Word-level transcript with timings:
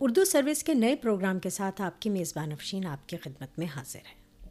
Urdu 0.00 0.24
service 0.24 0.62
کے 0.62 0.74
نئے 0.74 0.96
programme 0.96 1.38
کے 1.38 1.50
ساتھ 1.50 1.82
آپ 1.82 2.02
کی 2.02 2.10
میزبان 2.10 2.52
افشین 2.52 2.86
آپ 2.86 3.08
کی 3.08 3.16
خدمت 3.16 3.58
میں 3.58 3.66
حاضر 3.76 3.98
ہے 3.98 4.48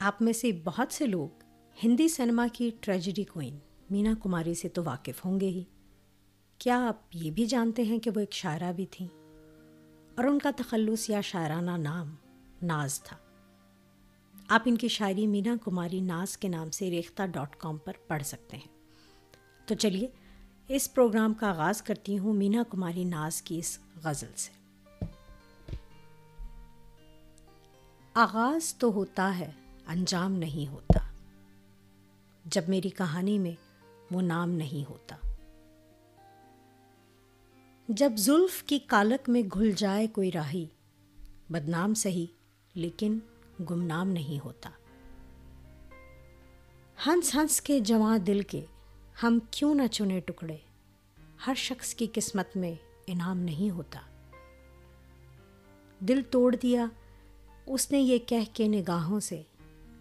آپ 0.00 0.22
میں 0.22 0.32
سے 0.32 0.50
بہت 0.64 0.92
سے 0.92 1.06
لوگ 1.06 1.28
ہندی 1.84 2.08
سنیما 2.08 2.46
کی 2.52 2.70
ٹریجڈی 2.80 3.24
کوئن 3.24 3.58
مینا 3.90 4.14
کماری 4.22 4.54
سے 4.54 4.68
تو 4.68 4.84
واقف 4.84 5.24
ہوں 5.24 5.40
گے 5.40 5.48
ہی۔ 5.48 5.64
کیا 6.58 6.88
آپ 6.88 6.96
یہ 7.14 7.30
بھی 7.30 7.46
جانتے 7.46 7.82
ہیں 7.82 7.98
کہ 7.98 8.10
وہ 8.14 8.20
ایک 8.20 8.32
شاعرہ 8.32 8.72
بھی 8.72 8.86
تھیں؟ 8.86 9.08
اور 10.16 10.24
ان 10.24 10.38
کا 10.38 10.50
تخلص 10.56 11.10
یا 11.10 11.20
شاعرانہ 11.20 11.70
نام 11.70 12.14
ناز 12.62 13.02
تھا۔ 13.02 13.16
آپ 14.48 14.62
ان 14.64 14.76
کی 14.76 14.88
شاعری 14.88 15.26
مینا 15.26 15.56
کماری 15.64 16.00
ناز 16.00 16.36
کے 16.36 16.48
نام 16.48 16.70
سے 16.70 16.90
ریختہ 16.90 17.22
ڈاٹ 17.26 17.56
کام 17.56 17.76
پر 17.76 17.92
پڑھ 18.06 18.22
سکتے 18.22 18.56
ہیں۔ 18.56 18.78
تو 19.66 19.74
چلیے 19.74 20.08
اس 20.68 20.94
پروگرام 20.94 21.34
کا 21.34 21.48
آغاز 21.48 21.82
کرتی 21.82 22.18
ہوں 22.18 22.32
مینا 22.32 22.62
کماری 22.70 23.04
ناز 23.04 23.42
کی 23.42 23.58
اس 23.58 23.78
غزل 24.04 24.30
سے۔ 24.36 24.50
آغاز 28.14 28.74
تو 28.74 28.92
ہوتا 28.92 29.38
ہے، 29.38 29.50
انجام 29.86 30.32
نہیں 30.32 30.70
ہوتا۔ 30.70 31.00
جب 32.44 32.62
میری 32.68 32.88
کہانی 32.88 33.38
میں 33.38 33.52
وہ 34.10 34.22
نام 34.22 34.50
نہیں 34.50 34.90
ہوتا۔ 34.90 35.16
جب 37.88 38.12
زلف 38.16 38.62
کی 38.62 38.78
کالک 38.78 39.28
میں 39.28 39.42
گھل 39.54 39.72
جائے 39.72 40.06
کوئی 40.06 40.32
راہی، 40.32 40.66
بدنام 41.50 41.94
سہی، 41.94 42.26
لیکن 42.74 43.18
گمنام 43.70 44.08
نہیں 44.08 44.44
ہوتا۔ 44.44 44.70
ہنس 47.06 47.34
ہنس 47.34 47.60
کے 47.60 47.80
جواں 47.80 48.18
دل 48.18 48.42
کے 48.42 48.64
ہم 49.22 49.38
کیوں 49.50 49.74
نہ 49.74 49.86
چنے 49.86 50.20
ٹکڑے؟ 50.20 50.56
ہر 51.46 51.54
شخص 51.56 51.94
کی 51.94 52.06
قسمت 52.12 52.56
میں 52.56 52.74
انعام 53.06 53.38
نہیں 53.38 53.70
ہوتا۔ 53.70 54.00
دل 56.00 56.22
توڑ 56.30 56.56
دیا، 56.56 56.86
اس 57.66 57.92
نے 57.92 57.98
یہ 57.98 58.18
کہہ 58.18 58.54
کے 58.54 58.68
نگاہوں 58.68 59.20
سے، 59.20 59.42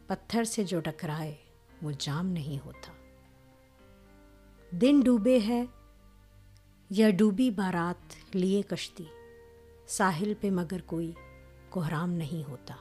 پتھر 0.08 0.44
سے 0.44 0.64
جو 0.64 0.80
ٹکرائے، 0.80 1.36
وہ 1.82 1.92
جام 2.00 2.28
نہیں 2.28 2.66
ہوتا۔ 2.66 2.92
دن 4.72 5.00
ڈوبے 5.00 5.40
ہے 5.48 5.66
یا 6.90 7.10
ڈوبی 7.10 7.52
بارات 7.52 8.36
لیے 8.36 8.62
کشتی، 8.62 9.06
ساحل 9.88 10.34
پہ 10.42 10.50
مگر 10.50 10.82
کوئی 10.86 11.12
کوہرام 11.70 12.12
نہیں 12.12 12.50
ہوتا۔ 12.50 12.76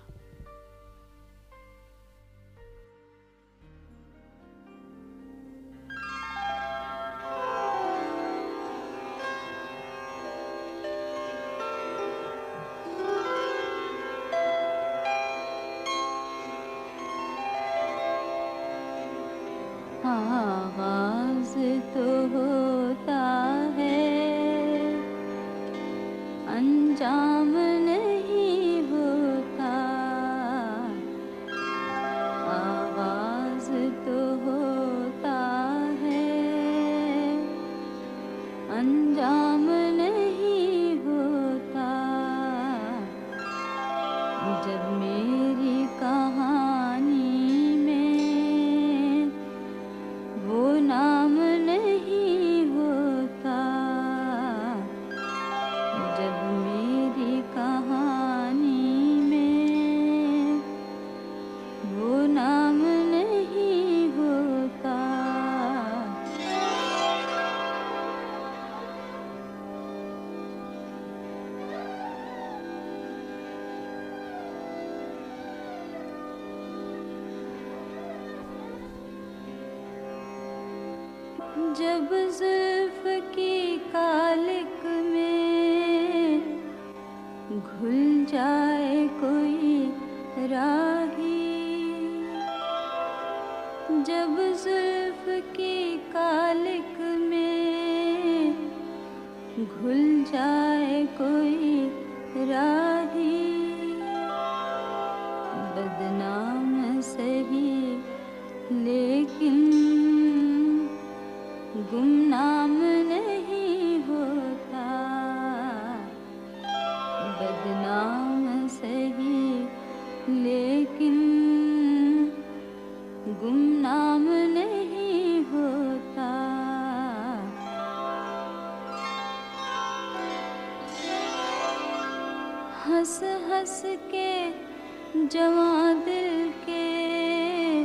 جوان 135.31 136.01
دل 136.07 136.49
کے 136.65 137.85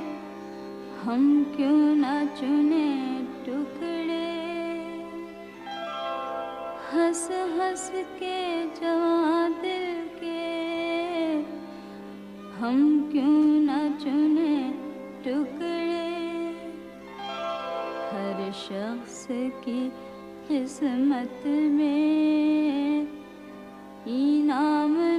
ہم 1.06 1.44
کیوں 1.56 1.96
نہ 1.96 2.24
چنے 2.40 2.88
ٹکڑے؟ 3.46 4.28
ہنس 6.94 7.30
ہنس 7.32 7.90
کے 8.20 8.66
جوان 8.82 9.54
دل 9.64 10.08
کے 10.20 11.42
ہم 12.62 12.80
کیوں 13.12 13.44
نہ 13.62 13.80
چنے 14.00 14.72
ٹکڑے؟ 15.24 16.52
ہر 18.12 18.50
شخص 18.60 19.26
کی 19.64 19.90
قسمت 20.48 21.46
میں 21.46 23.06
انعام 24.06 25.11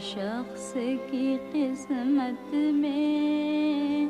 شخص 0.00 0.76
کی 1.10 1.36
قسمت 1.52 2.54
میں 2.54 4.06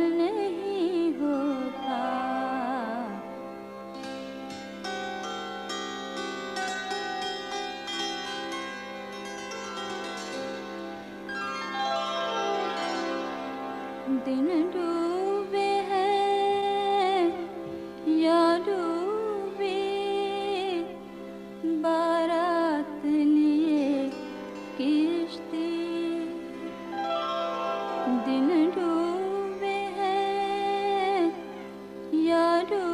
ہیں 32.72 32.93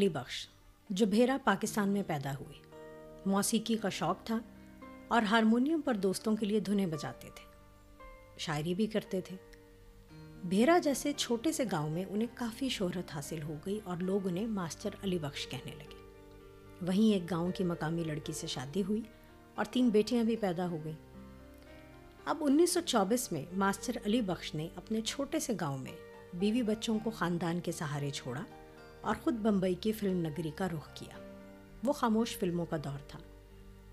علی 0.00 0.08
بخش، 0.08 0.48
جو 0.90 1.06
بھیرا 1.06 1.36
پاکستان 1.44 1.88
میں 1.88 2.02
پیدا 2.06 2.32
ہوئے 2.40 2.58
موسیقی 3.26 3.76
کا 3.76 3.88
شوق 3.88 4.24
تھا 4.24 4.38
اور 5.08 5.22
ہارمونیم 5.22 5.80
پر 5.80 5.94
دوستوں 5.94 6.36
کے 6.36 6.46
لیے 6.46 6.60
دھنے 6.60 6.86
بجاتے 6.86 7.28
تھے، 7.34 7.44
شاعری 8.38 8.74
بھی 8.74 8.86
کرتے 8.86 9.20
تھے۔ 9.20 9.36
بھیرا 10.44 10.78
جیسے 10.78 11.12
چھوٹے 11.12 11.52
سے 11.52 11.64
گاؤں 11.72 11.90
میں 11.90 12.04
انہیں 12.08 12.28
کافی 12.34 12.68
شہرت 12.68 13.14
حاصل 13.14 13.42
ہو 13.42 13.54
گئی 13.66 13.80
اور 13.84 13.96
لوگ 13.96 14.28
انہیں 14.28 14.46
ماسٹر 14.46 14.90
علی 15.02 15.18
بخش 15.18 15.46
کہنے 15.48 15.72
لگے۔ 15.78 16.10
وہیں 16.86 17.12
ایک 17.12 17.30
گاؤں 17.30 17.52
کی 17.52 17.64
مقامی 17.64 18.04
لڑکی 18.04 18.32
سے 18.32 18.46
شادی 18.46 18.82
ہوئی 18.82 19.02
اور 19.54 19.64
تین 19.64 19.88
بیٹیاں 19.88 20.24
بھی 20.24 20.36
پیدا 20.36 20.68
ہو 20.68 20.78
گئیں۔ 20.84 21.26
اب 22.24 22.36
انیس 22.40 22.72
سو 22.72 22.80
چوبیس 22.80 23.32
میں 23.32 23.44
ماسٹر 23.52 23.92
علی 24.06 24.20
بخش 24.20 24.54
نے 24.54 24.68
اپنے 24.76 25.00
چھوٹے 25.00 25.38
سے 25.38 25.52
گاؤں 25.60 25.78
میں 25.78 25.96
بیوی 26.34 26.62
بچوں 26.62 26.98
کو 27.04 27.10
خاندان 27.10 27.60
کے 27.60 27.72
سہارے 27.72 28.10
چھوڑا 28.10 28.42
اور 29.00 29.14
خود 29.24 29.34
بمبئی 29.34 29.74
کی 29.74 29.92
فلم 29.92 30.26
نگری 30.26 30.50
کا 30.56 30.68
رخ 30.68 30.94
کیا۔ 30.94 31.18
وہ 31.84 31.92
خاموش 31.92 32.38
فلموں 32.38 32.66
کا 32.66 32.76
دور 32.84 32.98
تھا۔ 33.08 33.18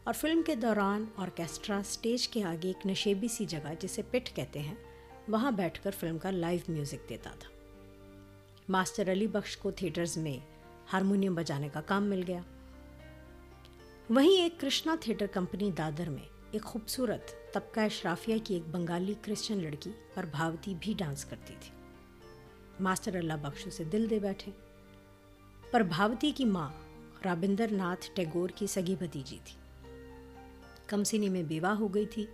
اور 0.03 0.13
فلم 0.13 0.41
کے 0.45 0.55
دوران 0.55 1.05
آرکیسٹرا 1.15 1.81
سٹیج 1.85 2.29
کے 2.29 2.43
آگے 2.43 2.67
ایک 2.67 2.85
نشیبی 2.85 3.27
سی 3.27 3.45
جگہ 3.45 3.73
جسے 3.79 4.01
پٹ 4.11 4.35
کہتے 4.35 4.59
ہیں، 4.59 4.75
وہاں 5.27 5.51
بیٹھ 5.51 5.83
کر 5.83 5.91
فلم 5.99 6.17
کا 6.17 6.31
لائیو 6.31 6.59
میوزک 6.67 7.09
دیتا 7.09 7.29
تھا۔ 7.39 7.49
ماسٹر 8.69 9.11
علی 9.11 9.27
بخش 9.27 9.57
کو 9.57 9.71
تھیٹرز 9.71 10.17
میں 10.17 10.45
ہارمونیم 10.93 11.35
بجانے 11.35 11.69
کا 11.73 11.81
کام 11.81 12.03
مل 12.03 12.23
گیا۔ 12.27 12.41
وہیں 14.09 14.41
ایک 14.41 14.59
کرشنا 14.59 14.95
تھیٹر 15.01 15.25
کمپنی 15.27 15.71
دادر 15.71 16.09
میں 16.09 16.25
ایک 16.51 16.63
خوبصورت 16.63 17.53
طبقہ 17.53 17.79
اشرافیہ 17.79 18.35
کی 18.43 18.53
ایک 18.53 18.63
بنگالی 18.67 19.13
کرسچن 19.21 19.63
لڑکی 19.63 19.91
پر 20.13 20.25
بھاوتی 20.31 20.73
بھی 20.79 20.93
ڈانس 20.97 21.25
کرتی 21.25 21.53
تھی۔ 21.59 21.71
ماسٹر 22.79 23.15
اللہ 23.15 23.33
بخش 23.41 23.67
اسے 23.67 23.83
دل 23.83 24.09
دے 24.09 24.19
بیٹھے۔ 24.19 24.51
پر 25.71 25.81
بھاوتی 25.81 26.31
کی 26.31 26.45
ماں 26.45 26.69
رابندر 27.25 27.67
ناتھ 27.71 28.11
ٹیگور 28.13 28.49
کی 28.49 28.67
سگی 28.67 28.95
بھتیجی 28.95 29.37
تھی۔ 29.43 29.57
کمسنی 30.87 31.29
میں 31.29 31.43
بیوہ 31.43 31.67
ہو 31.67 31.93
گئی 31.93 32.05
تھی، 32.05 32.25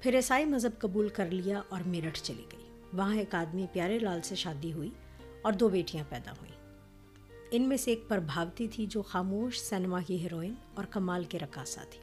پھر 0.00 0.14
عیسائی 0.14 0.44
مذہب 0.44 0.78
قبول 0.78 1.08
کر 1.08 1.30
لیا 1.30 1.62
اور 1.68 1.80
میرٹھ 1.86 2.20
چلی 2.22 2.44
گئی۔ 2.52 2.70
وہاں 2.92 3.16
ایک 3.16 3.34
آدمی 3.34 3.66
پیارے 3.72 3.98
لال 3.98 4.20
سے 4.22 4.34
شادی 4.34 4.72
ہوئی 4.72 4.90
اور 5.42 5.52
دو 5.52 5.68
بیٹیاں 5.68 6.04
پیدا 6.08 6.32
ہوئیں۔ 6.32 6.78
ان 7.50 7.68
میں 7.68 7.76
سے 7.76 7.90
ایک 7.90 8.08
پربھاوتی 8.08 8.68
تھی 8.68 8.86
جو 8.86 9.02
خاموش، 9.02 9.60
سینما 9.60 10.00
کی 10.06 10.22
ہیروئن 10.22 10.54
اور 10.74 10.84
کمال 10.84 11.24
کے 11.24 11.38
رقاصہ 11.38 11.80
تھی۔ 11.90 12.00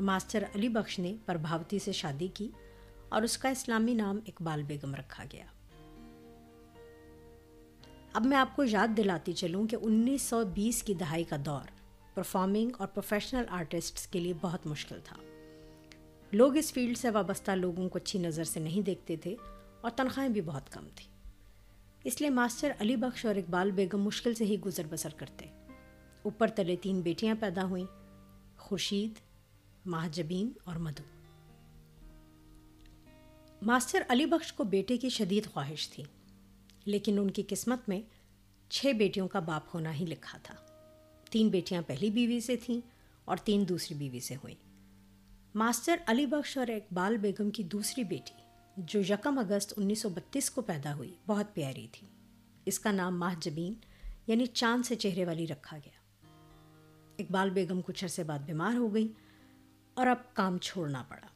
ماسٹر 0.00 0.44
علی 0.54 0.68
بخش 0.68 0.98
نے 0.98 1.16
پربھاوتی 1.26 1.78
سے 1.78 1.92
شادی 1.92 2.28
کی 2.28 2.48
اور 3.08 3.22
اس 3.22 3.38
کا 3.38 3.48
اسلامی 3.48 3.94
نام 3.94 4.20
اقبال 4.26 4.62
بیگم 4.62 4.94
رکھا 4.94 5.24
گیا۔ 5.32 5.44
اب 8.12 8.26
میں 8.26 8.36
آپ 8.36 8.56
کو 8.56 8.64
یاد 8.64 8.88
دلاتی 8.96 9.32
چلوں 9.32 9.66
کہ 9.66 9.76
انیس 9.82 10.22
سو 10.22 10.44
بیس 10.44 10.82
کی 10.82 10.94
دہائی 10.94 11.24
کا 11.24 11.36
دور 11.44 11.68
پرفارمنگ 12.14 12.70
اور 12.78 12.86
پروفیشنل 12.86 13.44
آرٹسٹس 13.48 14.06
کے 14.06 14.20
لیے 14.20 14.32
بہت 14.40 14.66
مشکل 14.66 15.00
تھا۔ 15.04 15.16
لوگ 16.32 16.56
اس 16.56 16.72
فیلڈ 16.72 16.98
سے 16.98 17.10
وابستہ 17.10 17.50
لوگوں 17.50 17.88
کو 17.88 17.98
اچھی 17.98 18.18
نظر 18.18 18.44
سے 18.44 18.60
نہیں 18.60 18.80
دیکھتے 18.80 19.16
تھے 19.16 19.36
اور 19.80 19.90
تنخواہیں 19.90 20.30
بھی 20.30 20.40
بہت 20.40 20.72
کم 20.72 20.88
تھیں۔ 20.94 21.30
اس 22.04 22.20
لیے 22.20 22.30
ماسٹر 22.30 22.72
علی 22.78 22.96
بخش 22.96 23.26
اور 23.26 23.34
اقبال 23.34 23.70
بیگم 23.70 24.02
مشکل 24.02 24.34
سے 24.34 24.44
ہی 24.44 24.60
گزر 24.60 24.82
بسر 24.90 25.10
کرتے۔ 25.16 25.46
اوپر 26.22 26.48
تلے 26.48 26.76
تین 26.76 27.00
بیٹیاں 27.00 27.34
پیدا 27.40 27.64
ہوئیں، 27.64 27.86
خورشید 28.58 29.12
ماہجبین 29.86 30.52
اور 30.64 30.76
مدھو۔ 30.76 31.04
ماسٹر 33.62 34.02
علی 34.08 34.26
بخش 34.26 34.52
کو 34.52 34.64
بیٹے 34.64 34.96
کی 34.96 35.08
شدید 35.08 35.46
خواہش 35.46 35.88
تھی۔ 35.88 36.04
لیکن 36.84 37.18
ان 37.18 37.30
کی 37.30 37.42
قسمت 37.48 37.88
میں 37.88 38.00
چھ 38.70 38.92
بیٹیوں 38.92 39.28
کا 39.28 39.38
باپ 39.38 39.62
ہونا 39.74 39.94
ہی 39.94 40.06
لکھا 40.06 40.38
تھا۔ 40.42 40.54
تین 41.30 41.48
بیٹیاں 41.48 41.82
پہلی 41.86 42.10
بیوی 42.10 42.40
سے 42.40 42.56
تھیں 42.56 42.80
اور 43.24 43.36
تین 43.36 43.68
دوسری 43.68 43.96
بیوی 43.96 44.20
سے 44.20 44.36
ہوئیں۔ 44.36 44.56
ماسٹر 45.54 45.96
علی 46.06 46.26
بخش 46.26 46.58
اور 46.58 46.66
اقبال 46.68 47.16
بیگم 47.16 47.50
کی 47.50 47.62
دوسری 47.62 48.04
بیٹی، 48.04 48.34
جو 48.76 49.00
یکم 49.00 49.38
اگست 49.38 49.72
انیس 49.76 49.98
سو 49.98 50.08
بتیس 50.08 50.50
کو 50.50 50.62
پیدا 50.62 50.94
ہوئی، 50.94 51.14
بہت 51.26 51.54
پیاری 51.54 51.86
تھی۔ 51.92 52.06
اس 52.66 52.78
کا 52.78 52.92
نام 52.92 53.20
ماہ 53.20 53.34
جبین 53.40 53.74
یعنی 54.26 54.46
چاند 54.46 54.86
سے 54.86 54.94
چہرے 54.94 55.24
والی 55.24 55.46
رکھا 55.46 55.76
گیا۔ 55.76 56.26
اقبال 57.18 57.50
بیگم 57.50 57.80
کچھ 57.80 58.04
عرصے 58.04 58.24
بعد 58.24 58.38
بیمار 58.38 58.74
ہو 58.74 58.94
گئی 58.94 59.12
اور 59.94 60.06
اب 60.06 60.34
کام 60.34 60.58
چھوڑنا 60.58 61.02
پڑا۔ 61.02 61.26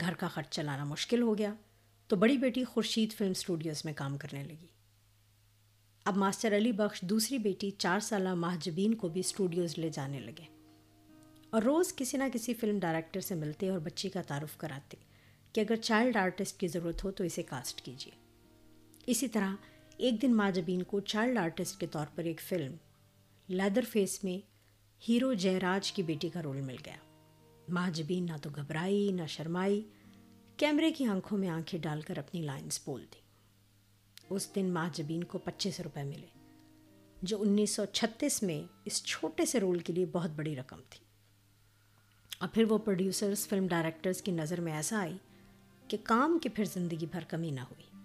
گھر 0.00 0.14
کا 0.14 0.28
خرچ 0.28 0.48
چلانا 0.50 0.84
مشکل 0.84 1.22
ہو 1.22 1.38
گیا۔ 1.38 1.54
تو 2.08 2.16
بڑی 2.16 2.36
بیٹی 2.36 2.64
خورشید 2.64 3.12
فلم 3.12 3.30
اسٹوڈیوز 3.30 3.84
میں 3.84 3.92
کام 3.96 4.18
کرنے 4.18 4.44
لگی۔ 4.44 4.66
اب 6.04 6.16
ماسٹر 6.16 6.56
علی 6.56 6.72
بخش 6.72 7.00
دوسری 7.00 7.38
بیٹی 7.38 7.70
چار 7.70 8.00
سالہ 8.00 8.34
ماہ 8.34 8.56
جبین 8.60 8.94
کو 8.94 9.08
بھی 9.08 9.20
اسٹوڈیوز 9.20 9.78
لے 9.78 9.88
جانے 9.88 10.20
لگے۔ 10.20 10.44
اور 11.50 11.62
روز 11.62 11.94
کسی 11.96 12.16
نہ 12.16 12.24
کسی 12.32 12.54
فلم 12.54 12.78
ڈائریکٹر 12.78 13.20
سے 13.20 13.34
ملتے 13.34 13.68
اور 13.68 13.78
بچی 13.78 14.08
کا 14.08 14.22
تعارف 14.22 14.56
کراتے 14.56 14.96
کہ 15.52 15.60
اگر 15.60 15.76
چائلڈ 15.76 16.16
آرٹسٹ 16.16 16.60
کی 16.60 16.68
ضرورت 16.68 17.04
ہو 17.04 17.10
تو 17.10 17.24
اسے 17.24 17.42
کاسٹ 17.42 17.82
کیجیے۔ 17.82 18.12
اسی 19.06 19.28
طرح 19.28 19.54
ایک 19.96 20.22
دن 20.22 20.36
ماں 20.36 20.50
جبین 20.50 20.82
کو 20.82 21.00
چائلڈ 21.00 21.38
آرٹسٹ 21.38 21.80
کے 21.80 21.86
طور 21.86 22.06
پر 22.14 22.24
ایک 22.24 22.40
فلم 22.40 22.74
لیدر 23.48 23.84
فیس 23.90 24.24
میں 24.24 24.38
ہیرو 25.08 25.32
جے 25.32 25.60
راج 25.60 25.92
کی 25.92 26.02
بیٹی 26.02 26.28
کا 26.28 26.42
رول 26.42 26.60
مل 26.60 26.76
گیا۔ 26.86 26.96
ماں 27.68 27.90
جبین 27.90 28.26
نہ 28.26 28.36
تو 28.42 28.50
گھبرائی، 28.56 29.12
نہ 29.12 29.26
شرمائی 29.28 29.82
کیمرے 30.58 30.92
کی 30.92 31.04
آنکھوں 31.04 31.38
میں 31.38 31.48
آنکھیں 31.48 31.80
ڈال 31.80 32.00
کر 32.00 32.18
اپنی 32.18 32.42
لائنز 32.42 32.80
بول 32.84 33.02
دی 33.02 33.20
اس 34.30 34.54
دن 34.54 34.70
ماہ 34.70 34.88
جبین 34.92 35.24
کو 35.24 35.38
پچیس 35.38 35.80
روپے 35.80 36.02
ملے، 36.02 36.26
جو 37.22 37.42
انیس 37.42 37.76
سو 37.76 37.84
چھتیس 37.84 38.42
میں 38.42 38.72
اس 38.84 39.04
چھوٹے 39.04 39.44
سے 39.44 39.60
رول 39.60 39.78
کے 39.78 39.92
لیے 39.92 40.06
بہت 40.06 40.30
بڑی 40.30 40.56
رقم 40.56 40.80
تھی۔ 40.90 41.04
اور 42.38 42.48
پھر 42.48 42.64
وہ 42.64 42.78
پروڈیوسرز 42.78 43.48
فلم 43.48 43.66
ڈائریکٹرز 43.66 44.22
کی 44.22 44.32
نظر 44.32 44.60
میں 44.60 44.72
ایسا 44.72 44.98
آئی 44.98 45.16
کہ 45.88 45.96
کام 46.02 46.38
کی 46.38 46.48
پھر 46.48 46.64
زندگی 46.64 47.06
بھر 47.10 47.24
کمی 47.28 47.50
نہ 47.50 47.60
ہوئی۔ 47.60 47.97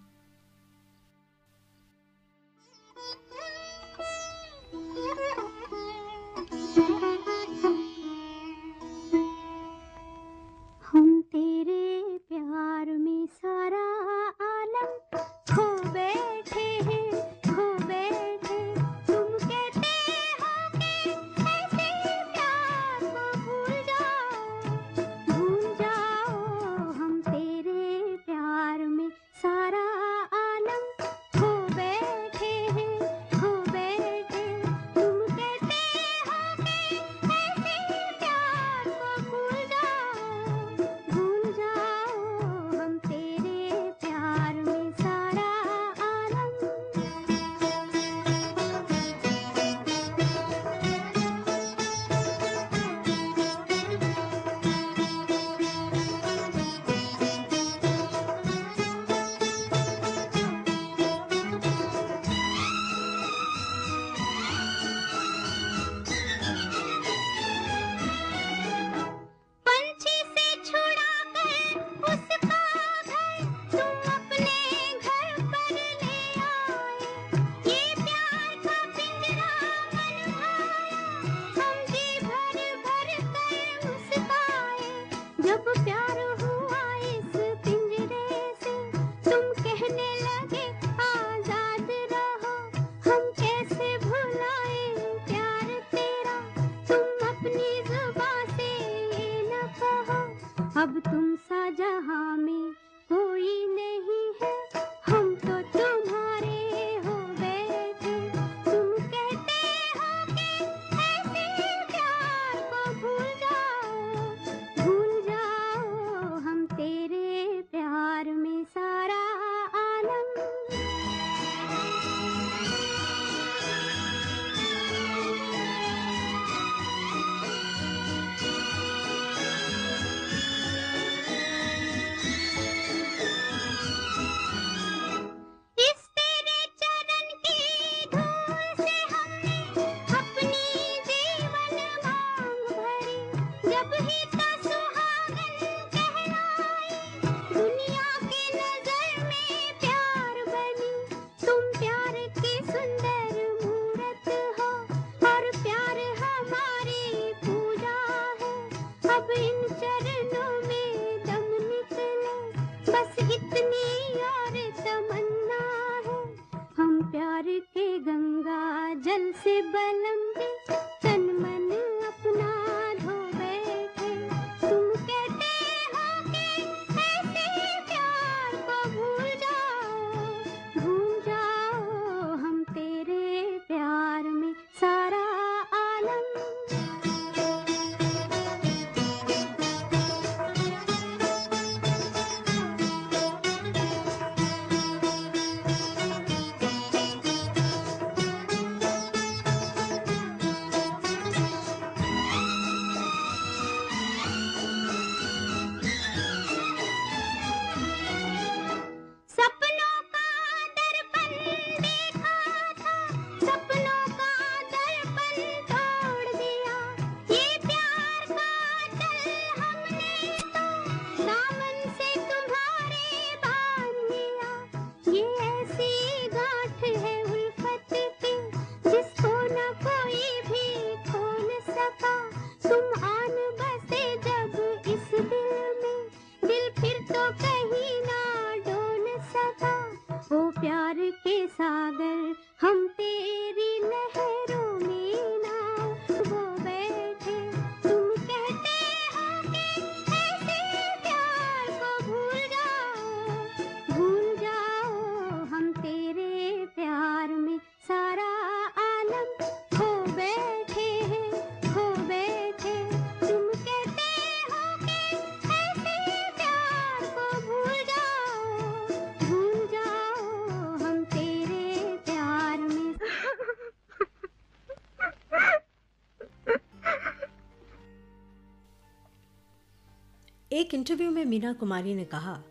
ایک 280.64 280.74
انٹرویو 280.74 281.10
میں 281.10 281.24
مینا 281.24 281.52
کماری 281.60 281.94
نے 281.94 282.04
کہا 282.04 282.42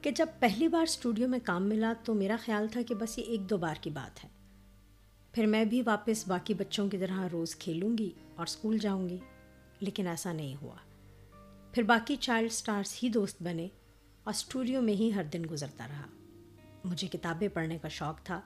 کہ 0.00 0.10
جب 0.10 0.26
پہلی 0.38 0.68
بار 0.68 0.82
اسٹوڈیو 0.82 1.28
میں 1.28 1.38
کام 1.44 1.68
ملا 1.68 1.92
تو 2.04 2.14
میرا 2.14 2.36
خیال 2.44 2.68
تھا 2.68 2.82
کہ 2.82 2.94
بس 2.94 3.18
یہ 3.18 3.24
ایک 3.24 3.50
دو 3.50 3.56
بار 3.56 3.74
کی 3.80 3.90
بات 3.90 4.24
ہے۔ 4.24 4.28
پھر 5.32 5.46
میں 5.46 5.64
بھی 5.64 5.82
واپس 5.86 6.28
باقی 6.28 6.54
بچوں 6.54 6.88
کی 6.88 6.98
طرح 6.98 7.28
روز 7.32 7.56
کھیلوں 7.56 7.98
گی 7.98 8.10
اور 8.36 8.46
اسکول 8.46 8.78
جاؤں 8.78 9.08
گی، 9.08 9.18
لیکن 9.80 10.06
ایسا 10.06 10.32
نہیں 10.32 10.56
ہوا۔ 10.62 10.74
پھر 11.72 11.82
باقی 11.82 12.16
چائلڈ 12.16 12.52
سٹارز 12.52 12.98
ہی 13.02 13.08
دوست 13.08 13.42
بنے 13.42 13.68
اور 14.24 14.34
اسٹوڈیو 14.34 14.82
میں 14.82 14.94
ہی 14.94 15.14
ہر 15.14 15.24
دن 15.24 15.42
گزرتا 15.50 15.86
رہا۔ 15.88 16.06
مجھے 16.84 17.08
کتابیں 17.08 17.48
پڑھنے 17.48 17.78
کا 17.78 17.88
شوق 17.88 18.22
تھا 18.24 18.40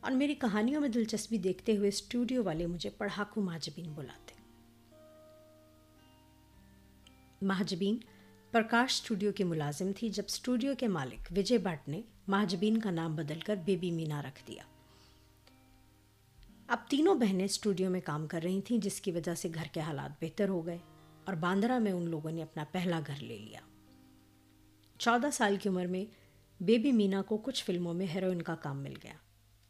اور 0.00 0.12
میری 0.12 0.34
کہانیوں 0.34 0.80
میں 0.80 0.88
دلچسپی 0.88 1.38
دیکھتے 1.38 1.76
ہوئے 1.76 1.88
اسٹوڈیو 1.88 2.44
والے 2.44 2.66
مجھے 2.66 2.90
پڑھاکو 2.90 3.40
مہاجبین 3.40 3.92
بلاتے۔ 3.92 4.40
مہاجبین 7.42 7.96
پرکاش 8.50 8.92
اسٹوڈیو 8.92 9.32
کی 9.32 9.44
ملازم 9.44 9.90
تھی 9.96 10.08
جب 10.08 10.22
اسٹوڈیو 10.26 10.72
کے 10.78 10.88
مالک 10.88 11.32
وجے 11.36 11.58
بھٹ 11.58 11.88
نے 11.88 12.02
مہاجبین 12.28 12.78
کا 12.78 12.90
نام 12.90 13.16
بدل 13.16 13.40
کر 13.40 13.56
بیبی 13.64 13.90
مینا 13.90 14.22
رکھ 14.22 14.42
دیا۔ 14.46 14.62
اب 16.66 16.78
تینوں 16.88 17.14
بہنیں 17.14 17.44
اسٹوڈیو 17.44 17.90
میں 17.90 18.00
کام 18.00 18.26
کر 18.26 18.40
رہی 18.42 18.60
تھیں، 18.60 18.78
جس 18.78 19.00
کی 19.00 19.12
وجہ 19.12 19.34
سے 19.34 19.48
گھر 19.54 19.62
کے 19.72 19.80
حالات 19.80 20.24
بہتر 20.24 20.48
ہو 20.48 20.66
گئے 20.66 20.78
اور 21.24 21.34
باندرا 21.34 21.78
میں 21.78 21.92
ان 21.92 22.08
لوگوں 22.08 22.30
نے 22.30 22.42
اپنا 22.42 22.64
پہلا 22.72 23.00
گھر 23.06 23.22
لے 23.22 23.38
لیا۔ 23.38 23.60
چودہ 24.98 25.30
سال 25.32 25.56
کی 25.62 25.68
عمر 25.68 25.86
میں 25.86 26.04
بیبی 26.62 26.92
مینا 26.92 27.22
کو 27.22 27.36
کچھ 27.36 27.64
فلموں 27.64 27.94
میں 27.94 28.06
ہیروئن 28.14 28.42
کا 28.42 28.54
کام 28.54 28.82
مل 28.82 28.94
گیا 29.02 29.14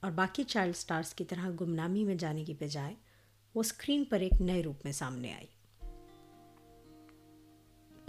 اور 0.00 0.10
باقی 0.10 0.44
چائلڈ 0.44 0.76
سٹارز 0.76 1.14
کی 1.14 1.24
طرح 1.24 1.50
گمنامی 1.60 2.04
میں 2.04 2.14
جانے 2.14 2.44
کی 2.44 2.54
بجائے 2.54 2.94
وہ 3.54 3.60
اسکرین 3.60 4.04
پر 4.04 4.20
ایک 4.20 4.40
نئے 4.40 4.62
روپ 4.62 4.84
میں 4.84 4.92
سامنے 4.92 5.34
آئی۔ 5.34 5.46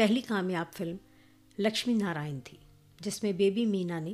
پہلی 0.01 0.21
کامیاب 0.21 0.73
فلم 0.73 0.95
لکشمی 1.59 1.93
نارائن 1.93 2.39
تھی، 2.43 2.57
جس 2.99 3.23
میں 3.23 3.31
بیبی 3.31 3.65
مینا 3.65 3.99
نے 3.99 4.13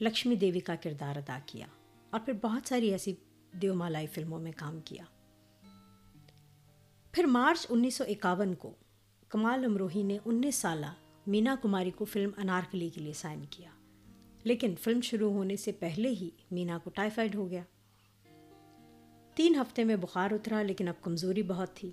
لکشمی 0.00 0.34
دیوی 0.34 0.60
کا 0.60 0.74
کردار 0.74 1.16
ادا 1.16 1.38
کیا 1.46 1.66
اور 2.10 2.20
پھر 2.20 2.32
بہت 2.32 2.68
ساری 2.68 2.90
ایسی 2.92 3.14
دیو 3.52 3.74
مالائی 3.74 4.06
فلموں 4.06 4.38
میں 4.38 4.52
کام 4.56 4.80
کیا۔ 4.80 5.04
پھر 7.12 7.24
مارچ 7.24 7.66
انیس 7.70 7.94
سو 7.94 8.04
اکاون 8.08 8.54
کو 8.54 8.74
کمال 9.28 9.64
امروہی 9.64 10.02
نے 10.02 10.18
انیس 10.24 10.54
سالہ 10.54 10.92
مینا 11.26 11.54
کماری 11.62 11.90
کو 11.90 12.04
فلم 12.04 12.30
انارکلی 12.36 12.88
کے 12.88 13.00
لیے 13.00 13.12
سائن 13.12 13.44
کیا، 13.50 13.70
لیکن 14.44 14.74
فلم 14.76 15.00
شروع 15.00 15.32
ہونے 15.32 15.56
سے 15.56 15.72
پہلے 15.72 16.08
ہی 16.08 16.30
مینا 16.50 16.78
کو 16.84 16.90
ٹائیفائڈ 16.90 17.34
ہو 17.34 17.50
گیا۔ 17.50 17.62
تین 19.34 19.54
ہفتے 19.54 19.84
میں 19.84 19.96
بخار 19.96 20.30
اترا، 20.30 20.62
لیکن 20.62 20.88
اب 20.88 21.02
کمزوری 21.02 21.42
بہت 21.42 21.76
تھی۔ 21.76 21.90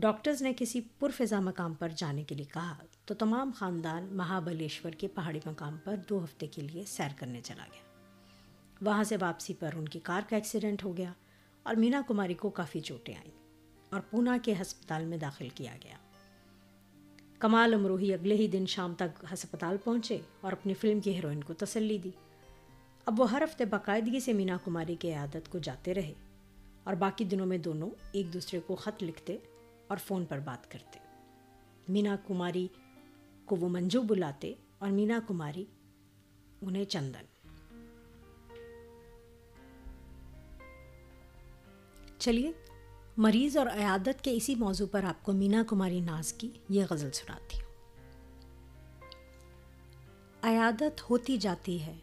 ڈاکٹرز 0.00 0.42
نے 0.42 0.52
کسی 0.56 0.80
پرفضا 0.98 1.40
مقام 1.40 1.74
پر 1.74 1.88
جانے 1.96 2.24
کے 2.24 2.34
لیے 2.34 2.44
کہا 2.44 2.76
تو 3.04 3.14
تمام 3.14 3.50
خاندان 3.54 4.08
مہابلیشور 4.16 4.90
کے 4.90 5.08
پہاڑی 5.08 5.40
مقام 5.46 5.76
پر 5.84 5.94
دو 6.08 6.24
ہفتے 6.24 6.46
کے 6.46 6.62
لیے 6.62 6.84
سیر 6.86 7.08
کرنے 7.16 7.40
چلا 7.44 7.64
گیا۔ 7.72 7.82
وہاں 8.82 9.04
سے 9.04 9.16
واپسی 9.20 9.54
پر 9.54 9.70
ان 9.74 9.88
کی 9.88 9.98
کار 9.98 10.20
کا 10.28 10.36
ایکسیڈنٹ 10.36 10.84
ہو 10.84 10.96
گیا 10.96 11.12
اور 11.62 11.74
مینا 11.74 12.00
کماری 12.08 12.34
کو 12.34 12.50
کافی 12.50 12.80
چوٹیں 12.80 13.14
آئیں 13.14 13.30
اور 13.90 14.00
پونا 14.10 14.36
کے 14.42 14.54
ہسپتال 14.62 15.04
میں 15.04 15.18
داخل 15.18 15.48
کیا 15.48 15.72
گیا۔ 15.84 15.96
کمال 17.38 17.74
امروہی 17.74 18.14
اگلے 18.14 18.34
ہی 18.34 18.48
دن 18.48 18.66
شام 18.66 18.94
تک 18.94 19.24
ہسپتال 19.32 19.76
پہنچے 19.84 20.18
اور 20.40 20.52
اپنی 20.52 20.74
فلم 20.74 21.00
کی 21.00 21.14
ہیروئن 21.14 21.44
کو 21.44 21.54
تسلی 21.54 21.98
دی۔ 21.98 22.10
اب 23.06 23.20
وہ 23.20 23.30
ہر 23.30 23.42
ہفتے 23.44 23.64
باقاعدگی 23.64 24.20
سے 24.20 24.32
مینا 24.32 24.56
کماری 24.64 24.96
کی 24.96 25.12
عادت 25.12 25.50
کو 25.50 25.58
جاتے 25.58 25.94
رہے 25.94 26.14
اور 26.84 26.94
باقی 26.94 27.24
دنوں 27.24 27.46
میں 27.46 27.58
دونوں 27.58 27.90
ایک 28.12 28.32
دوسرے 28.32 28.60
کو 28.66 28.76
خط 28.76 29.02
لکھتے 29.02 29.38
اور 29.88 29.96
فون 29.96 30.24
پر 30.24 30.38
بات 30.38 30.70
کرتے۔ 30.70 30.98
مینا 31.88 32.16
کماری 32.26 32.68
کو 33.44 33.56
وہ 33.56 33.68
منجو 33.68 34.02
بلاتے 34.02 34.54
اور 34.78 34.90
مینا 34.90 35.20
کماری 35.28 35.64
انہیں 36.62 36.84
چندن۔ 36.84 37.24
چلیے، 42.18 42.52
مریض 43.16 43.56
اور 43.56 43.66
عیادت 43.66 44.24
کے 44.24 44.32
اسی 44.32 44.54
موضوع 44.54 44.86
پر 44.90 45.04
آپ 45.04 45.22
کو 45.22 45.32
مینا 45.32 45.62
کماری 45.66 46.00
ناز 46.00 46.32
کی 46.32 46.50
یہ 46.68 46.84
غزل 46.90 47.10
سناتی 47.12 47.58
ہوں۔ 47.58 47.68
عیادت 50.42 51.10
ہوتی 51.10 51.36
جاتی 51.36 51.82
ہے، 51.82 51.96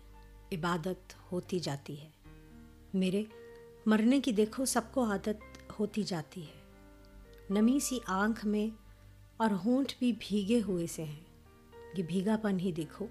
عبادت 0.51 1.13
ہوتی 1.31 1.59
جاتی 1.59 2.01
ہے۔ 2.01 2.09
میرے 2.93 3.23
مرنے 3.85 4.19
کی 4.19 4.31
دیکھو، 4.31 4.65
سب 4.65 4.81
کو 4.91 5.05
عادت 5.09 5.71
ہوتی 5.79 6.03
جاتی 6.03 6.47
ہے۔ 6.47 6.54
نمی 7.49 7.79
سی 7.79 7.99
آنکھ 8.05 8.45
میں 8.45 8.75
اور 9.37 9.49
ہونٹ 9.65 9.93
بھی 9.99 10.13
بھیگے 10.19 10.61
ہوئے 10.67 10.87
سے 10.87 11.03
ہیں۔ 11.03 11.23
یہ 11.97 12.03
بھیگا 12.03 12.35
پن 12.41 12.59
ہی 12.59 12.71
دیکھو، 12.71 13.07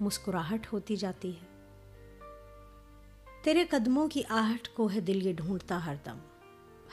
مسکراہٹ 0.00 0.72
ہوتی 0.72 0.96
جاتی 0.96 1.30
ہے۔ 1.30 1.46
تیرے 3.42 3.64
قدموں 3.64 4.08
کی 4.08 4.22
آہٹ 4.28 4.68
کو 4.74 4.90
ہے 4.94 5.00
دل 5.00 5.26
یہ 5.26 5.32
ڈھونڈتا 5.32 5.86
ہر 5.86 5.94
دم، 6.06 6.18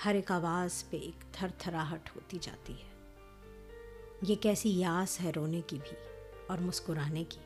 ہر 0.06 0.16
ایک 0.16 0.32
آواز 0.32 0.90
پہ 0.90 0.98
ایک 0.98 1.34
تھر 1.34 1.48
تھراہٹ 1.58 2.10
ہوتی 2.16 2.38
جاتی 2.42 2.74
ہے۔ 2.74 3.16
یہ 4.22 4.36
کیسی 4.36 4.80
یاس 4.80 5.22
ہے 5.22 5.32
رونے 5.36 5.62
کی 5.68 5.76
بھی 5.76 5.98
اور 6.48 6.58
مسکرانے 6.58 7.24
کی۔ 7.30 7.40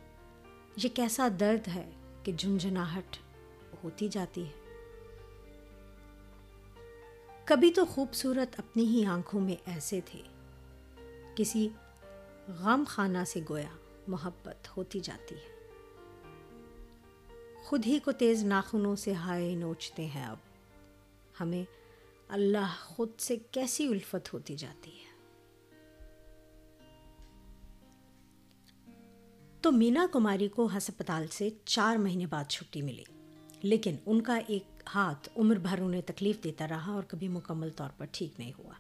یہ 0.83 0.89
کیسا 0.95 1.27
درد 1.39 1.67
ہے 1.67 1.89
کہ 2.23 2.31
جھنجھناہٹ 2.31 3.17
ہوتی 3.83 4.07
جاتی 4.07 4.45
ہے۔ 4.45 4.62
کبھی 7.45 7.71
تو 7.71 7.85
خوبصورت 7.85 8.59
اپنی 8.59 8.85
ہی 8.85 9.05
آنکھوں 9.05 9.41
میں 9.41 9.55
ایسے 9.65 9.99
تھے۔ 10.05 10.21
کسی 11.35 11.69
غم 12.47 12.83
خانہ 12.87 13.17
سے 13.27 13.39
گویا 13.49 13.77
محبت 14.07 14.77
ہوتی 14.77 14.99
جاتی 14.99 15.35
ہے۔ 15.35 15.53
خود 17.63 17.85
ہی 17.85 17.99
کو 17.99 18.11
تیز 18.11 18.43
ناخنوں 18.43 18.95
سے 18.95 19.13
ہائے 19.13 19.55
نوچتے 19.55 20.05
ہیں 20.05 20.25
اب۔ 20.25 20.37
ہمیں 21.39 21.63
اللہ 22.27 22.73
خود 22.79 23.09
سے 23.17 23.37
کیسی 23.51 23.87
الفت 23.87 24.33
ہوتی 24.33 24.55
جاتی 24.55 24.91
ہے۔ 24.91 25.03
تو 29.61 29.71
مینا 29.71 30.07
کماری 30.11 30.47
کو 30.47 30.69
ہسپتال 30.77 31.27
سے 31.27 31.49
چار 31.65 31.97
مہینے 31.97 32.25
بعد 32.25 32.43
چھٹی 32.49 32.81
ملی، 32.81 33.03
لیکن 33.61 33.95
ان 34.05 34.21
کا 34.21 34.39
ایک 34.47 34.72
ہاتھ 34.95 35.29
عمر 35.35 35.55
بھر 35.55 35.79
انہیں 35.79 36.01
تکلیف 36.05 36.43
دیتا 36.43 36.67
رہا 36.67 36.91
اور 36.91 37.03
کبھی 37.03 37.27
مکمل 37.27 37.69
طور 37.69 37.89
پر 37.97 38.05
ٹھیک 38.11 38.39
نہیں 38.39 38.51
ہوا۔ 38.59 38.73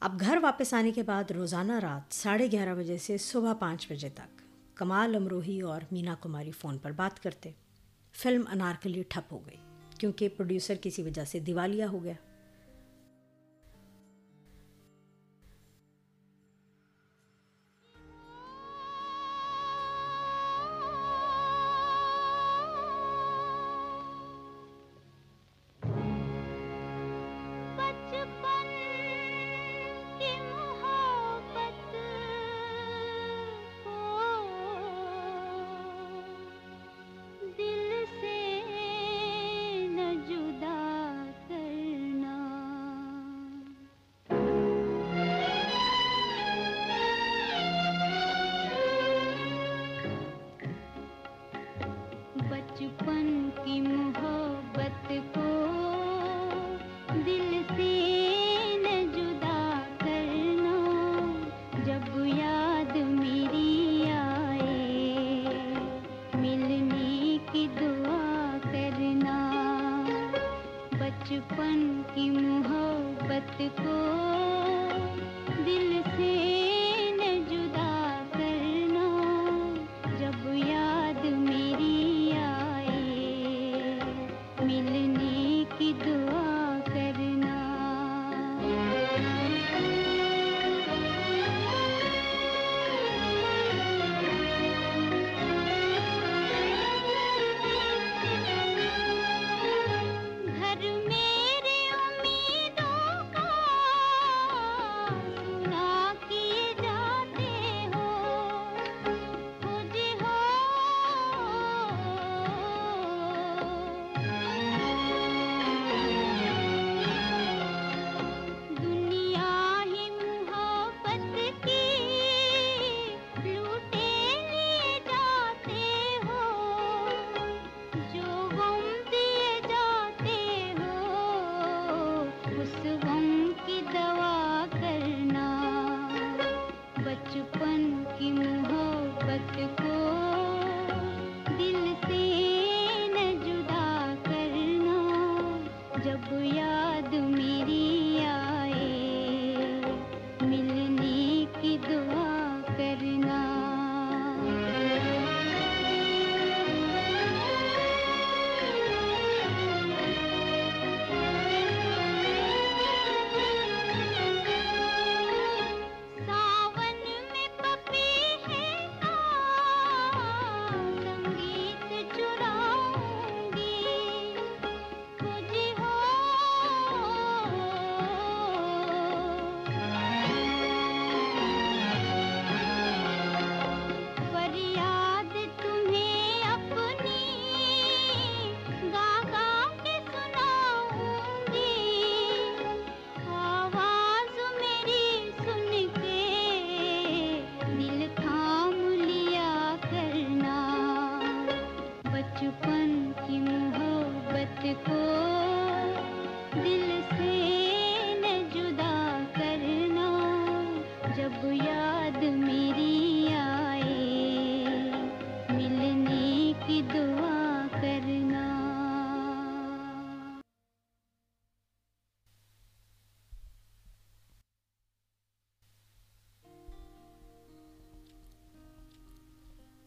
اب 0.00 0.20
گھر 0.20 0.38
واپس 0.42 0.74
آنے 0.74 0.92
کے 0.92 1.02
بعد 1.02 1.30
روزانہ 1.30 1.72
رات 1.72 2.14
ساڑھے 2.14 2.50
گیارہ 2.52 2.74
بجے 2.74 2.98
سے 2.98 3.18
صبح 3.18 3.52
پانچ 3.54 3.92
بجے 3.92 4.08
تک 4.08 4.42
کمال، 4.74 5.14
امروہی 5.14 5.60
اور 5.60 5.80
مینا 5.92 6.14
کماری 6.20 6.50
فون 6.50 6.78
پر 6.78 6.90
بات 6.90 7.22
کرتے۔ 7.22 7.50
فلم 8.12 8.42
انارکلی 8.50 9.02
ٹھپ 9.08 9.32
ہو 9.32 9.46
گئی 9.46 9.56
کیونکہ 9.98 10.28
پروڈیوسر 10.28 10.74
کسی 10.82 11.02
وجہ 11.02 11.24
سے 11.24 11.38
دیوالیہ 11.38 11.84
ہو 11.84 12.04
گیا۔ 12.04 12.14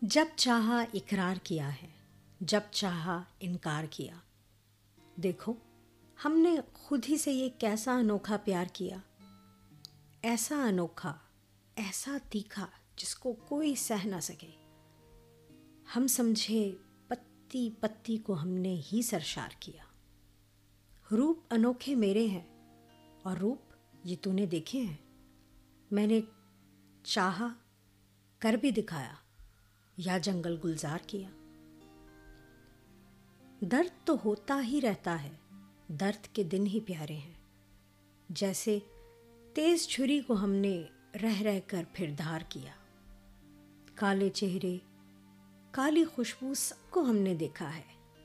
جب 0.09 0.25
چاہا 0.35 0.83
اقرار 0.93 1.35
کیا 1.43 1.81
ہے، 1.81 1.87
جب 2.39 2.61
چاہا 2.71 3.23
انکار 3.39 3.83
کیا۔ 3.91 4.15
دیکھو، 5.15 5.53
ہم 6.25 6.39
نے 6.39 6.55
خود 6.73 7.05
ہی 7.09 7.17
سے 7.17 7.31
یہ 7.31 7.49
کیسا 7.57 7.97
انوکھا 7.97 8.37
پیار 8.37 8.65
کیا۔ 8.73 8.97
ایسا 10.21 10.55
انوکھا، 10.55 11.17
ایسا 11.75 12.17
تیکھا 12.29 12.67
جس 12.95 13.15
کو 13.15 13.33
کوئی 13.33 13.75
سہ 13.75 14.07
نہ 14.07 14.19
سکے۔ 14.21 14.51
ہم 15.95 16.07
سمجھے 16.07 16.75
پتی 17.07 17.69
پتی 17.79 18.17
کو 18.17 18.41
ہم 18.41 18.49
نے 18.49 18.81
ہی 18.93 19.01
سرشار 19.01 19.49
کیا۔ 19.59 19.83
روپ 21.11 21.39
انوکھے 21.49 21.95
میرے 21.95 22.27
ہیں 22.27 22.75
اور 23.23 23.37
روپ 23.37 23.61
یہ 24.03 24.15
تو 24.21 24.31
نے 24.31 24.45
دیکھے 24.45 24.81
ہیں۔ 24.81 24.97
میں 25.91 26.07
نے 26.07 26.21
چاہا 27.03 27.47
کر 28.39 28.53
بھی 28.53 28.71
دکھایا۔ 28.71 29.13
یا 29.97 30.17
جنگل 30.17 30.57
گلزار 30.63 30.97
کیا۔ 31.07 31.29
درد 33.62 34.05
تو 34.05 34.17
ہوتا 34.25 34.62
ہی 34.67 34.81
رہتا 34.81 35.23
ہے، 35.23 35.31
درد 35.88 36.36
کے 36.36 36.43
دن 36.43 36.67
ہی 36.67 36.79
پیارے 36.79 37.13
ہیں۔ 37.13 37.33
جیسے 38.29 38.79
تیز 39.53 39.88
چھری 39.88 40.19
کو 40.19 40.33
ہم 40.33 40.51
نے 40.51 40.83
رہ 41.21 41.41
رہ 41.41 41.60
کر 41.67 41.83
پھر 41.93 42.12
دھار 42.17 42.41
کیا۔ 42.49 42.71
کالے 43.95 44.29
چہرے، 44.29 44.77
کالی 45.71 46.05
خوشبو 46.05 46.53
سب 46.53 46.91
کو 46.91 47.01
ہم 47.01 47.15
نے 47.15 47.36
دیکھا 47.36 47.75
ہے۔ 47.75 48.15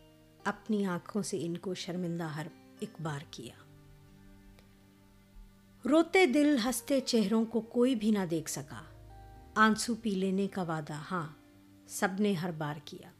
اپنی 0.44 0.86
آنکھوں 0.86 1.22
سے 1.22 1.46
ان 1.46 1.56
کو 1.56 1.74
شرمندہ 1.74 2.24
ہر 2.24 2.46
ایک 2.80 3.00
بار 3.02 3.20
کیا۔ 3.30 3.54
روتے 5.88 6.26
دل 6.26 6.56
ہنستے 6.64 7.00
چہروں 7.00 7.44
کو 7.44 7.60
کوئی 7.60 7.94
بھی 7.94 8.10
نہ 8.10 8.26
دیکھ 8.30 8.50
سکا۔ 8.50 8.82
آنسو 9.54 9.94
پی 9.94 10.10
لینے 10.10 10.48
کا 10.48 10.62
وعدہ 10.62 11.00
ہاں۔ 11.10 11.41
سب 11.92 12.08
نے 12.18 12.32
ہر 12.32 12.50
بار 12.50 12.74
کیا۔ 12.84 13.10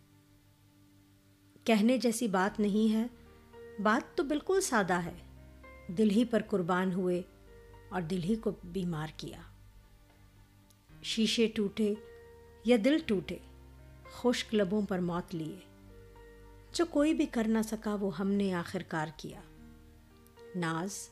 کہنے 1.65 1.99
جیسی 1.99 2.29
بات 2.29 2.61
نہیں 2.61 2.95
ہے، 2.95 3.07
بات 3.83 4.17
تو 4.17 4.23
بالکل 4.23 4.61
سادہ 4.61 4.93
ہے۔ 4.93 5.15
دل 5.89 6.11
ہی 6.11 6.25
پر 6.25 6.43
قربان 6.47 6.93
ہوئے 6.93 7.23
اور 7.89 8.03
دل 8.03 8.23
ہی 8.23 8.37
کو 8.37 8.51
بیمار 8.65 9.07
کیا۔ 9.17 9.41
شیشے 11.03 11.47
ٹوٹے 11.47 11.95
یا 12.65 12.77
دل 12.85 12.99
ٹوٹے، 13.07 13.39
خشک 14.13 14.55
لبوں 14.55 14.83
پر 14.83 14.99
موت 14.99 15.35
لیے۔ 15.35 15.59
جو 16.73 16.87
کوئی 16.87 17.15
بھی 17.15 17.27
کر 17.27 17.45
نہ 17.49 17.63
سکا، 17.65 17.95
وہ 17.95 18.19
ہم 18.19 18.29
نے 18.31 18.55
آخر 18.55 18.83
کار 18.89 19.07
کیا۔ 19.17 19.41
ناز، 20.55 21.09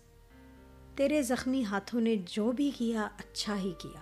تیرے 0.94 1.22
زخمی 1.22 1.64
ہاتھوں 1.64 2.00
نے 2.00 2.16
جو 2.26 2.52
بھی 2.52 2.70
کیا 2.76 3.08
اچھا 3.18 3.58
ہی 3.58 3.72
کیا۔ 3.78 4.00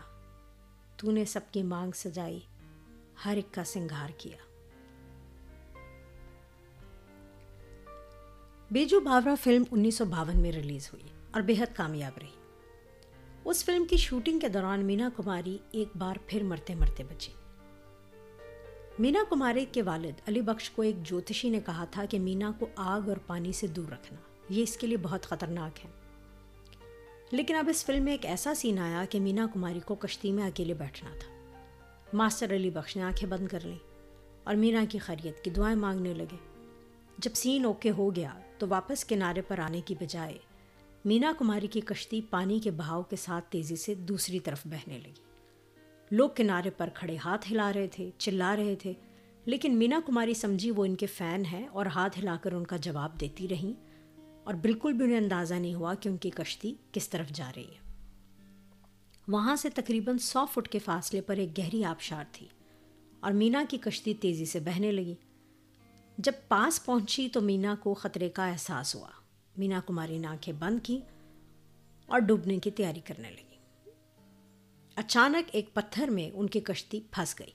تو 0.97 1.11
نے 1.11 1.25
سب 1.25 1.41
کی 1.53 1.63
مانگ 1.63 1.91
سجائی۔ 1.95 2.41
ہر 3.25 3.37
ایک 3.37 3.55
کا 3.55 3.65
سنگھار 3.65 4.09
کیا۔ 4.19 4.37
بیجو 8.71 9.01
باورا 9.01 9.35
فلم 9.35 9.63
انیس 9.71 9.95
سو 9.95 10.05
باون 10.05 10.43
میں 10.43 10.53
ریلیز 10.53 10.91
ہوئی 10.93 11.05
اور 11.31 11.43
بےحد 11.43 11.77
کامیاب 11.77 12.19
رہی۔ 12.19 12.29
اس 13.45 13.65
فلم 13.65 13.85
کی 13.85 13.97
شوٹنگ 13.97 14.39
کے 14.39 14.49
دوران 14.49 14.85
مینا 14.85 15.09
کماری 15.17 15.59
ایک 15.71 15.89
بار 15.97 16.17
پھر 16.27 16.43
مرتے 16.43 16.75
مرتے 16.75 17.05
بچی 17.05 17.33
مینا 18.99 19.21
کماری 19.31 19.67
کے 19.73 19.83
والد 19.83 20.21
علی 20.29 20.41
بخش 20.41 20.71
کو 20.71 20.83
ایک 20.83 21.03
جوتشی 21.03 21.51
نے 21.51 21.61
کہا 21.67 21.85
تھا 21.85 22.05
کہ 22.05 22.19
مینا 22.19 22.53
کو 22.59 22.67
آگ 22.77 23.09
اور 23.09 23.17
پانی 23.27 23.53
سے 23.53 23.67
دور 23.67 23.93
رکھنا، 23.93 24.21
یہ 24.49 24.63
اس 24.63 24.77
کے 24.77 24.87
لیے 24.87 24.97
بہت 24.97 25.27
خطرناک 25.27 25.85
ہے۔ 25.85 25.91
لیکن 27.31 27.55
اب 27.55 27.69
اس 27.69 27.85
فلم 27.85 28.05
میں 28.05 28.13
ایک 28.13 28.27
ایسا 28.27 28.55
سین 28.55 28.79
آیا 28.79 29.05
کہ 29.11 29.21
مینا 29.21 29.47
کماری 29.55 29.81
کو 29.81 29.95
کشتی 29.95 30.33
میں 30.33 30.47
اکیلے 30.47 30.75
بیٹھنا 30.75 31.11
تھا۔ 31.19 31.38
ماسٹر 32.13 32.55
علی 32.55 32.71
بخش 32.71 32.97
نے 32.97 33.03
آنکھیں 33.03 33.29
بند 33.29 33.49
کر 33.49 33.61
لیں 33.65 33.79
اور 34.45 34.55
مینا 34.55 34.85
کی 34.89 34.99
خیریت 34.99 35.45
کی 35.45 35.51
دعائیں 35.51 35.77
مانگنے 35.77 36.15
لگے۔ 36.15 36.37
جب 37.19 37.31
سین 37.35 37.65
اوکے 37.65 37.91
ہو 37.91 38.17
گیا 38.17 38.39
تو 38.59 38.67
واپس 38.69 39.05
کنارے 39.05 39.43
پر 39.43 39.59
آنے 39.59 39.81
کی 39.81 39.95
بجائے 39.95 40.39
مینا 41.05 41.33
کماری 41.39 41.67
کی 41.67 41.81
کشتی 41.81 42.21
پانی 42.31 42.59
کے 42.59 42.71
بہاؤ 42.71 43.03
کے 43.03 43.17
ساتھ 43.17 43.45
تیزی 43.49 43.77
سے 43.77 43.95
دوسری 43.95 44.41
طرف 44.41 44.67
بہنے 44.67 44.99
لگی۔ 44.99 45.23
لوگ 46.11 46.31
کنارے 46.37 46.71
پر 46.71 46.89
کھڑے 46.95 47.17
ہاتھ 47.17 47.53
ہلا 47.53 47.73
رہے 47.73 47.87
تھے، 47.87 48.11
چلا 48.19 48.57
رہے 48.57 48.77
تھے، 48.77 48.93
لیکن 49.45 49.79
مینا 49.79 50.01
کماری 50.07 50.35
سمجھی 50.35 50.71
وہ 50.71 50.85
ان 50.85 50.95
کے 50.95 51.07
فین 51.07 51.45
ہیں 51.45 51.67
اور 51.67 51.87
ہاتھ 51.87 52.19
ہلا 52.19 52.37
کر 52.43 52.53
ان 52.53 52.65
کا 52.65 52.77
جواب 52.77 53.21
دیتی 53.21 53.49
رہیں 53.49 53.73
اور 54.45 54.55
بالکل 54.55 54.93
بھی 54.93 55.05
انہیں 55.05 55.19
اندازہ 55.19 55.55
نہیں 55.55 55.75
ہوا 55.75 55.95
کہ 55.95 56.09
ان 56.09 56.17
کی 56.17 56.31
کشتی 56.31 56.75
کس 56.93 57.09
طرف 57.09 57.29
جا 57.29 57.53
رہی 57.57 57.65
ہے۔ 57.65 57.88
وہاں 59.29 59.57
سے 59.57 59.71
تقریباً 59.71 60.19
سو 60.19 60.47
فٹ 60.47 60.69
کے 60.69 60.79
فاصلے 60.79 61.21
پر 61.21 61.37
ایک 61.37 61.59
گہری 61.59 61.85
آبشار 61.85 62.25
تھی 62.33 62.47
اور 63.21 63.33
مینا 63.33 63.65
کی 63.69 63.79
کشتی 63.79 64.15
تیزی 64.15 64.45
سے 64.45 64.61
بہنے 64.61 64.93
لگی۔ 64.93 65.15
جب 66.19 66.33
پاس 66.49 66.85
پہنچی 66.85 67.29
تو 67.29 67.41
مینا 67.41 67.75
کو 67.83 67.95
خطرے 67.95 68.29
کا 68.29 68.47
احساس 68.47 68.95
ہوا۔ 68.95 69.09
مینا 69.57 69.81
کماری 69.87 70.19
نے 70.19 70.27
آنکھیں 70.27 70.55
بند 70.59 70.79
کیں 70.83 71.01
اور 72.07 72.19
ڈوبنے 72.19 72.59
کی 72.59 72.71
تیاری 72.71 73.01
کرنے 73.01 73.31
لگی۔ 73.31 73.91
اچانک 74.97 75.51
ایک 75.53 75.75
پتھر 75.75 76.09
میں 76.09 76.31
ان 76.35 76.47
کی 76.47 76.61
کشتی 76.61 77.01
پھنس 77.11 77.41
گئی 77.41 77.51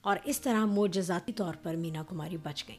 اور 0.00 0.16
اس 0.24 0.40
طرح 0.40 0.64
معجزاتی 0.64 1.32
طور 1.32 1.54
پر 1.62 1.76
مینا 1.76 2.02
کماری 2.08 2.36
بچ 2.36 2.64
گئی۔ 2.68 2.78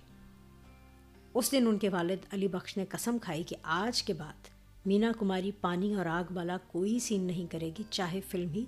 اس 1.34 1.52
دن 1.52 1.68
ان 1.68 1.78
کے 1.78 1.90
والد 1.90 2.34
علی 2.34 2.48
بخش 2.48 2.78
نے 2.78 2.86
قسم 2.90 3.18
کھائی 3.20 3.44
کہ 3.44 3.56
آج 3.64 4.04
کے 4.04 4.14
بعد 4.14 4.57
مینا 4.88 5.12
کماری 5.20 5.52
پانی 5.62 5.94
اور 5.94 6.06
آگ 6.06 6.32
والا 6.36 6.58
کوئی 6.68 7.00
سین 7.00 7.22
نہیں 7.22 7.52
کرے 7.52 7.72
گی، 7.78 7.84
چاہے 7.90 8.22
فلم 8.22 8.52
ہی 8.52 8.66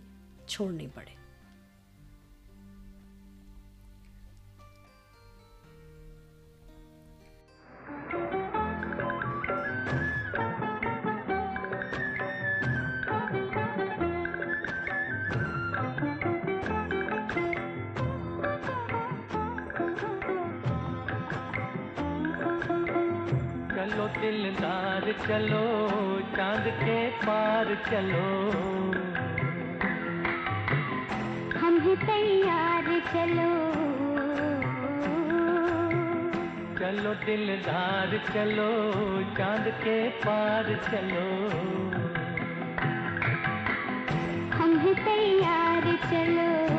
چھوڑنی 0.47 0.87
پڑے۔ 0.93 1.18
دلدار 24.21 25.11
چلو 25.27 26.19
چاند 26.35 26.65
کے 26.85 27.09
پار 27.25 27.65
چلو۔ 27.89 28.51
ہم 31.61 31.77
بھی 31.83 31.95
تیار 32.05 32.89
چلو۔ 33.13 33.71
چلو 36.79 37.13
دلدار 37.27 38.15
چلو 38.33 38.71
چاند 39.37 39.67
کے 39.83 40.09
پار 40.25 40.73
چلو۔ 40.91 41.49
ہم 44.59 44.77
بھی 44.81 44.93
تیار 45.05 45.91
چلو۔ 46.09 46.78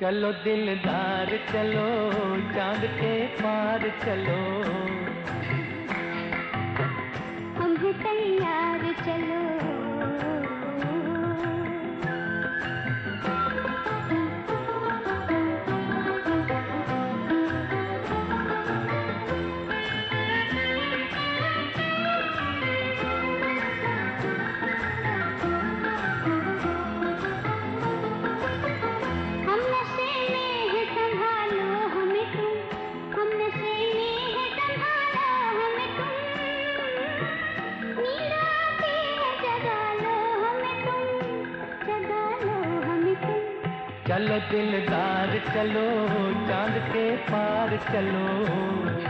چلو 0.00 0.32
دلدار 0.44 1.30
چلو 1.52 1.88
چاند 2.54 2.84
کے 3.00 3.26
پار 3.42 3.86
چلو۔ 4.04 4.62
ہم 7.56 7.74
تیار 8.02 8.84
چلو۔ 9.04 9.37
دلدار 44.50 45.36
چلو 45.54 46.06
چاند 46.48 46.92
کے 46.92 47.16
پار 47.30 47.76
چلو۔ 47.92 49.07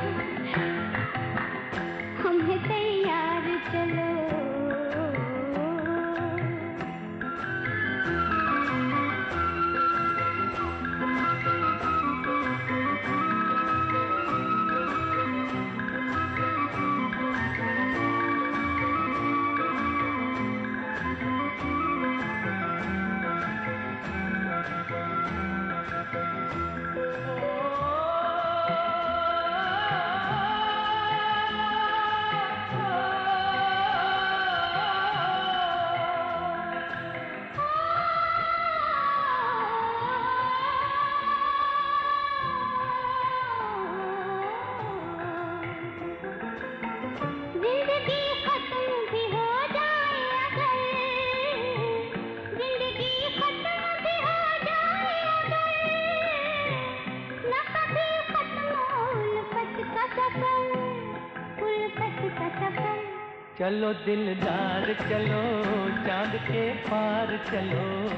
چلو 63.58 63.92
دلدار 64.06 64.92
چلو 65.08 65.62
چاند 66.06 66.34
کے 66.46 66.72
پار 66.90 67.26
چلو۔ 67.50 68.08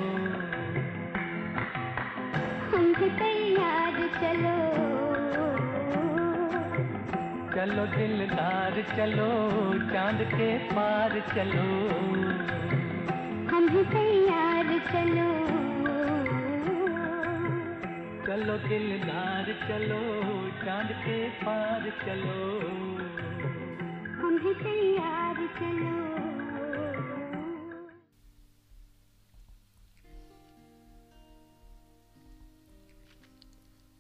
ہم 2.73 2.93
بھی 2.99 3.09
تیار 3.19 3.97
چلو۔ 4.21 4.59
چلو 7.55 7.85
دلدار 7.97 8.81
چلو 8.97 9.31
چاند 9.93 10.21
کے 10.37 10.59
پار 10.75 11.19
چلو۔ 11.35 11.89
ہم 13.53 13.67
بھی 13.71 13.83
تیار 13.91 14.73
چلو۔ 14.93 15.31
چلو 18.27 18.57
دلدار 18.71 19.51
چلو 19.69 20.03
چاند 20.65 20.91
کے 21.05 21.29
پار 21.45 21.89
چلو۔ 22.05 22.59
ہم 24.23 24.37
بھی 24.43 24.53
تیار 24.65 25.30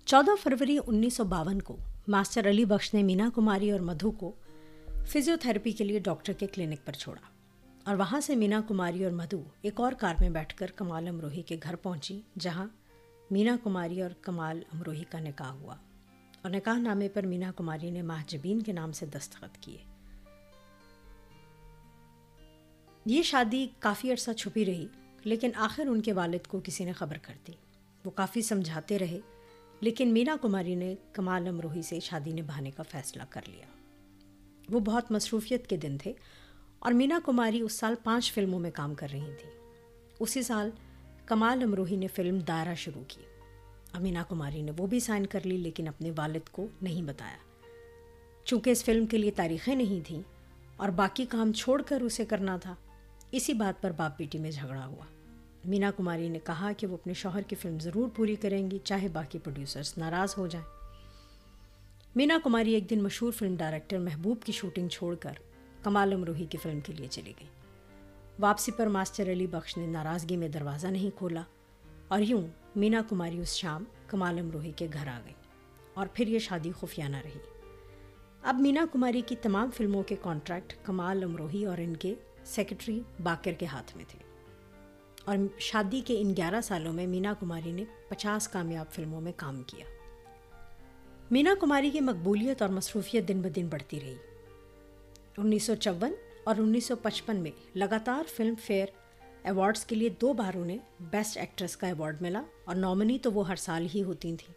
چودہ 0.07 0.31
فروری 0.43 0.79
انیس 0.87 1.17
سو 1.17 1.25
باون 1.25 1.63
کو 1.63 1.77
ماسٹر 2.09 2.49
علی 2.51 2.65
بخش 2.65 2.95
نے 2.95 3.03
مینا 3.03 3.29
کماری 3.35 3.71
اور 3.71 3.81
مدھو 3.81 4.11
کو 4.11 4.33
فزیو 5.07 5.37
تھراپی 5.41 5.73
کے 5.73 5.85
لیے 5.85 5.99
ڈاکٹر 5.99 6.33
کے 6.33 6.47
کلینک 6.47 6.87
پر 6.87 6.93
چھوڑا 6.93 7.21
اور 7.85 7.97
وہاں 7.97 8.21
سے 8.21 8.35
مینا 8.35 8.61
کماری 8.69 9.05
اور 9.05 9.13
مدھو 9.13 9.43
ایک 9.63 9.81
اور 9.81 9.93
کار 9.93 10.15
میں 10.21 10.31
بیٹھ 10.31 10.57
کر 10.57 10.67
کمال 10.77 11.09
امروہی 11.09 11.43
کے 11.43 11.57
گھر 11.63 11.77
پہنچی 11.77 12.21
جہاں 12.39 12.67
مینا 13.31 13.57
کماری 13.65 14.03
اور 14.03 14.11
کمال 14.23 14.63
امروہی 14.75 15.05
کا 15.11 15.21
نکاح 15.21 15.53
ہوا 15.53 15.75
اور 16.43 16.51
نکاح 16.51 16.79
نامے 16.79 17.09
پر 17.09 17.27
مینا 17.27 17.53
کماری 17.57 17.91
نے 17.91 18.03
ماہجبین 18.03 18.63
کے 18.63 18.73
نام 18.73 18.93
سے 18.93 19.07
دستخط 19.07 19.59
کیے 19.61 19.89
یہ 23.07 23.23
شادی 23.23 23.67
کافی 23.79 24.13
عرصہ 24.13 24.31
چھپی 24.31 24.65
رہی، 24.65 24.87
لیکن 25.25 25.51
آخر 25.55 25.87
ان 25.87 26.01
کے 26.01 26.13
والد 26.13 26.47
کو 26.47 26.61
کسی 26.65 26.85
نے 26.85 26.93
خبر 26.93 27.19
کر 27.23 27.35
دی۔ 27.49 27.53
وہ 28.05 28.11
کافی 28.11 28.43
سمجھاتے 28.43 28.99
رہے، 28.99 29.19
لیکن 29.81 30.09
مینا 30.09 30.37
کماری 30.43 30.75
نے 30.75 30.95
کمال 31.13 31.49
امروہی 31.49 31.83
سے 31.83 32.01
شادی 32.01 32.33
نبھانے 32.33 32.71
کا 32.71 32.83
فیصلہ 32.83 33.23
کر 33.31 33.41
لیا۔ 33.47 33.67
وہ 34.71 34.81
بہت 34.81 35.13
مصروفیت 35.13 35.67
کے 35.67 35.77
دن 35.77 35.97
تھے 36.03 36.13
اور 36.79 36.93
مینا 36.93 37.19
کماری 37.25 37.61
اس 37.61 37.73
سال 37.73 37.95
پانچ 38.05 38.33
فلموں 38.33 38.61
میں 38.61 38.71
کام 38.71 38.95
کر 38.95 39.07
رہی 39.13 39.35
تھیں 39.41 39.51
اسی 40.21 40.43
سال 40.43 40.71
کمال 41.27 41.63
امروہی 41.63 41.97
نے 41.97 42.07
فلم 42.07 42.39
دائرہ 42.39 42.75
شروع 42.75 43.05
کی۔ 43.09 43.23
امینا 43.93 44.25
کماری 44.29 44.63
نے 44.63 44.73
وہ 44.79 44.87
بھی 44.87 45.01
سائن 45.01 45.27
کر 45.27 45.47
لی، 45.47 45.57
لیکن 45.57 45.89
اپنے 45.89 46.11
والد 46.17 46.49
کو 46.51 46.67
نہیں 46.83 47.03
بتایا۔ 47.03 47.37
چونکہ 48.45 48.71
اس 48.71 48.85
فلم 48.85 49.07
کے 49.07 49.19
لیے 49.19 49.31
تاریخیں 49.31 49.75
نہیں 49.75 50.07
تھیں 50.07 50.23
اور 50.77 50.89
باقی 50.89 51.25
کام 51.25 51.53
چھوڑ 51.53 51.83
کر 51.83 52.01
اسے 52.01 52.25
کرنا 52.25 52.57
تھا 52.57 52.75
اسی 53.33 53.53
بات 53.53 53.83
پر 53.83 53.93
باپ 53.97 54.19
بیٹی 54.19 54.38
میں 54.38 54.51
جھگڑا 54.51 54.87
ہوا۔ 54.87 55.05
مینا 55.64 55.90
کماری 55.97 56.29
نے 56.29 56.38
کہا 56.38 56.73
کہ 56.77 56.87
وہ 56.87 56.95
اپنے 56.95 57.12
شوہر 57.12 57.43
کی 57.43 57.57
فلم 57.57 57.79
ضرور 57.79 58.09
پوری 58.16 58.37
کریں 58.37 58.71
گی، 58.71 58.79
چاہے 58.85 59.09
باقی 59.09 59.38
پروڈیوسرز 59.38 59.95
ناراض 59.97 60.35
ہو 60.38 60.47
جائیں۔ 60.47 60.66
مینا 62.14 62.38
کماری 62.45 62.75
ایک 62.75 62.90
دن 62.90 63.03
مشہور 63.03 63.33
فلم 63.33 63.57
ڈائریکٹر 63.57 63.99
محبوب 63.99 64.43
کی 64.43 64.53
شوٹنگ 64.53 64.88
چھوڑ 64.88 65.14
کر 65.14 65.33
کمال 65.83 66.12
امروہی 66.12 66.47
کی 66.47 66.59
فلم 66.59 66.81
کے 66.81 66.93
لیے 66.93 67.07
چلی 67.11 67.33
گئی۔ 67.40 67.49
واپسی 68.38 68.73
پر 68.73 68.87
ماسٹر 68.87 69.33
علی 69.33 69.47
بخش 69.47 69.77
نے 69.77 69.87
ناراضگی 69.87 70.37
میں 70.37 70.49
دروازہ 70.49 70.87
نہیں 70.87 71.19
کھولا 71.19 71.43
اور 72.09 72.21
یوں 72.21 72.43
مینا 72.77 73.03
کماری 73.09 73.38
اس 73.38 73.55
شام 73.55 73.85
کمال 74.07 74.38
امروہی 74.38 74.73
کے 74.77 74.87
گھر 74.93 75.07
آ 75.09 75.21
گئی 75.25 75.35
اور 75.95 76.07
پھر 76.14 76.29
یہ 76.29 76.38
شادی 76.38 76.71
خفیہ 76.81 77.05
نہ 77.05 77.16
رہی۔ 77.16 77.38
اب 78.43 78.61
مینا 78.61 78.85
کماری 78.93 79.21
کی 79.27 79.37
تمام 79.37 79.71
فلموں 79.71 80.03
کے 80.03 80.16
کانٹریکٹ 80.23 80.73
کمال 80.83 81.25
امروہی 81.25 81.64
اور 81.64 81.79
ان 81.79 81.97
کے 81.97 82.14
سیکرٹری 82.44 83.00
باکر 83.22 83.53
کے 83.53 83.66
ہاتھ 83.66 83.96
میں 83.96 84.05
تھے۔ 84.09 84.18
اور 85.24 85.37
شادی 85.59 86.00
کے 86.07 86.20
ان 86.20 86.37
گیارہ 86.37 86.61
سالوں 86.61 86.92
میں 86.92 87.07
مینا 87.07 87.35
کماری 87.40 87.72
نے 87.72 87.85
پچاس 88.09 88.48
کامیاب 88.48 88.87
فلموں 88.90 89.20
میں 89.20 89.33
کام 89.37 89.62
کیا۔ 89.62 89.85
مینا 91.31 91.55
کماری 91.61 91.90
کی 91.90 92.00
مقبولیت 92.00 92.62
اور 92.62 92.70
مصروفیت 92.70 93.29
دن 93.29 93.40
بدن 93.40 93.66
بڑھتی 93.66 94.00
رہی۔ 94.00 94.16
انیس 95.37 95.62
سو 95.62 95.74
چون 95.74 96.12
اور 96.44 96.55
انیس 96.59 96.85
سو 96.85 96.96
پچپن 96.96 97.37
میں 97.37 97.50
لگاتار 97.74 98.22
فلم 98.37 98.55
فیئر 98.64 98.87
ایوارڈز 99.42 99.85
کے 99.85 99.96
لیے 99.96 100.09
دو 100.09 100.33
بار 100.33 100.57
انہیں 100.57 100.79
بیسٹ 101.00 101.38
ایکٹریس 101.38 101.76
کا 101.76 101.87
ایوارڈ 101.87 102.22
ملا 102.22 102.42
اور 102.64 102.76
نامنی 102.76 103.18
تو 103.18 103.33
وہ 103.33 103.48
ہر 103.48 103.57
سال 103.57 103.87
ہی 103.94 104.03
ہوتی 104.03 104.37
تھیں۔ 104.37 104.55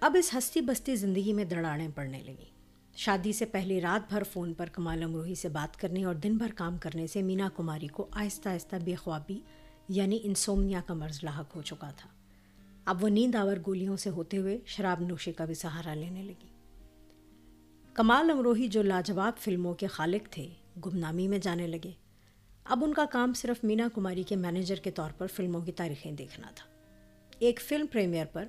اب 0.00 0.16
اس 0.18 0.34
ہستی 0.38 0.60
بستی 0.60 0.96
زندگی 0.96 1.32
میں 1.32 1.44
دڑاڑیں 1.44 1.88
پڑنے 1.94 2.22
لگیں۔ 2.22 2.57
شادی 2.98 3.32
سے 3.32 3.44
پہلے 3.44 3.80
رات 3.80 4.12
بھر 4.12 4.22
فون 4.32 4.54
پر 4.54 4.66
کمال 4.72 5.02
امروہی 5.02 5.34
سے 5.34 5.48
بات 5.48 5.76
کرنے 5.76 6.04
اور 6.04 6.14
دن 6.14 6.36
بھر 6.36 6.52
کام 6.56 6.78
کرنے 6.78 7.06
سے 7.06 7.22
مینا 7.22 7.48
کماری 7.56 7.86
کو 7.86 8.08
آہستہ 8.12 8.48
آہستہ 8.48 8.76
بے 8.84 8.94
خوابی 8.94 9.40
یعنی 9.88 10.18
انسومنیا 10.22 10.80
کا 10.86 10.94
مرض 10.94 11.20
لاحق 11.22 11.56
ہو 11.56 11.62
چکا 11.62 11.90
تھا۔ 11.90 12.08
اب 12.84 13.04
وہ 13.04 13.08
نیند 13.08 13.34
آور 13.34 13.56
گولیوں 13.66 13.96
سے 13.96 14.10
ہوتے 14.10 14.36
ہوئے 14.36 14.58
شراب 14.66 15.00
نوشی 15.00 15.32
کا 15.32 15.44
بھی 15.44 15.54
سہارا 15.54 15.94
لینے 15.94 16.22
لگی۔ 16.22 16.48
کمال 17.94 18.30
امروہی 18.30 18.68
جو 18.68 18.82
لاجواب 18.82 19.32
فلموں 19.38 19.74
کے 19.74 19.86
خالق 19.86 20.32
تھے، 20.32 20.48
گمنامی 20.86 21.28
میں 21.28 21.38
جانے 21.38 21.66
لگے۔ 21.66 21.90
اب 22.64 22.84
ان 22.84 22.94
کا 22.94 23.04
کام 23.04 23.32
صرف 23.32 23.64
مینا 23.64 23.88
کماری 23.94 24.22
کے 24.22 24.36
مینیجر 24.36 24.76
کے 24.76 24.90
طور 24.90 25.10
پر 25.18 25.26
فلموں 25.26 25.60
کی 25.60 25.72
تاریخیں 25.72 26.12
دیکھنا 26.12 26.50
تھا۔ 26.54 26.66
ایک 27.38 27.60
فلم 27.60 27.86
پریمیئر 27.86 28.26
پر 28.26 28.44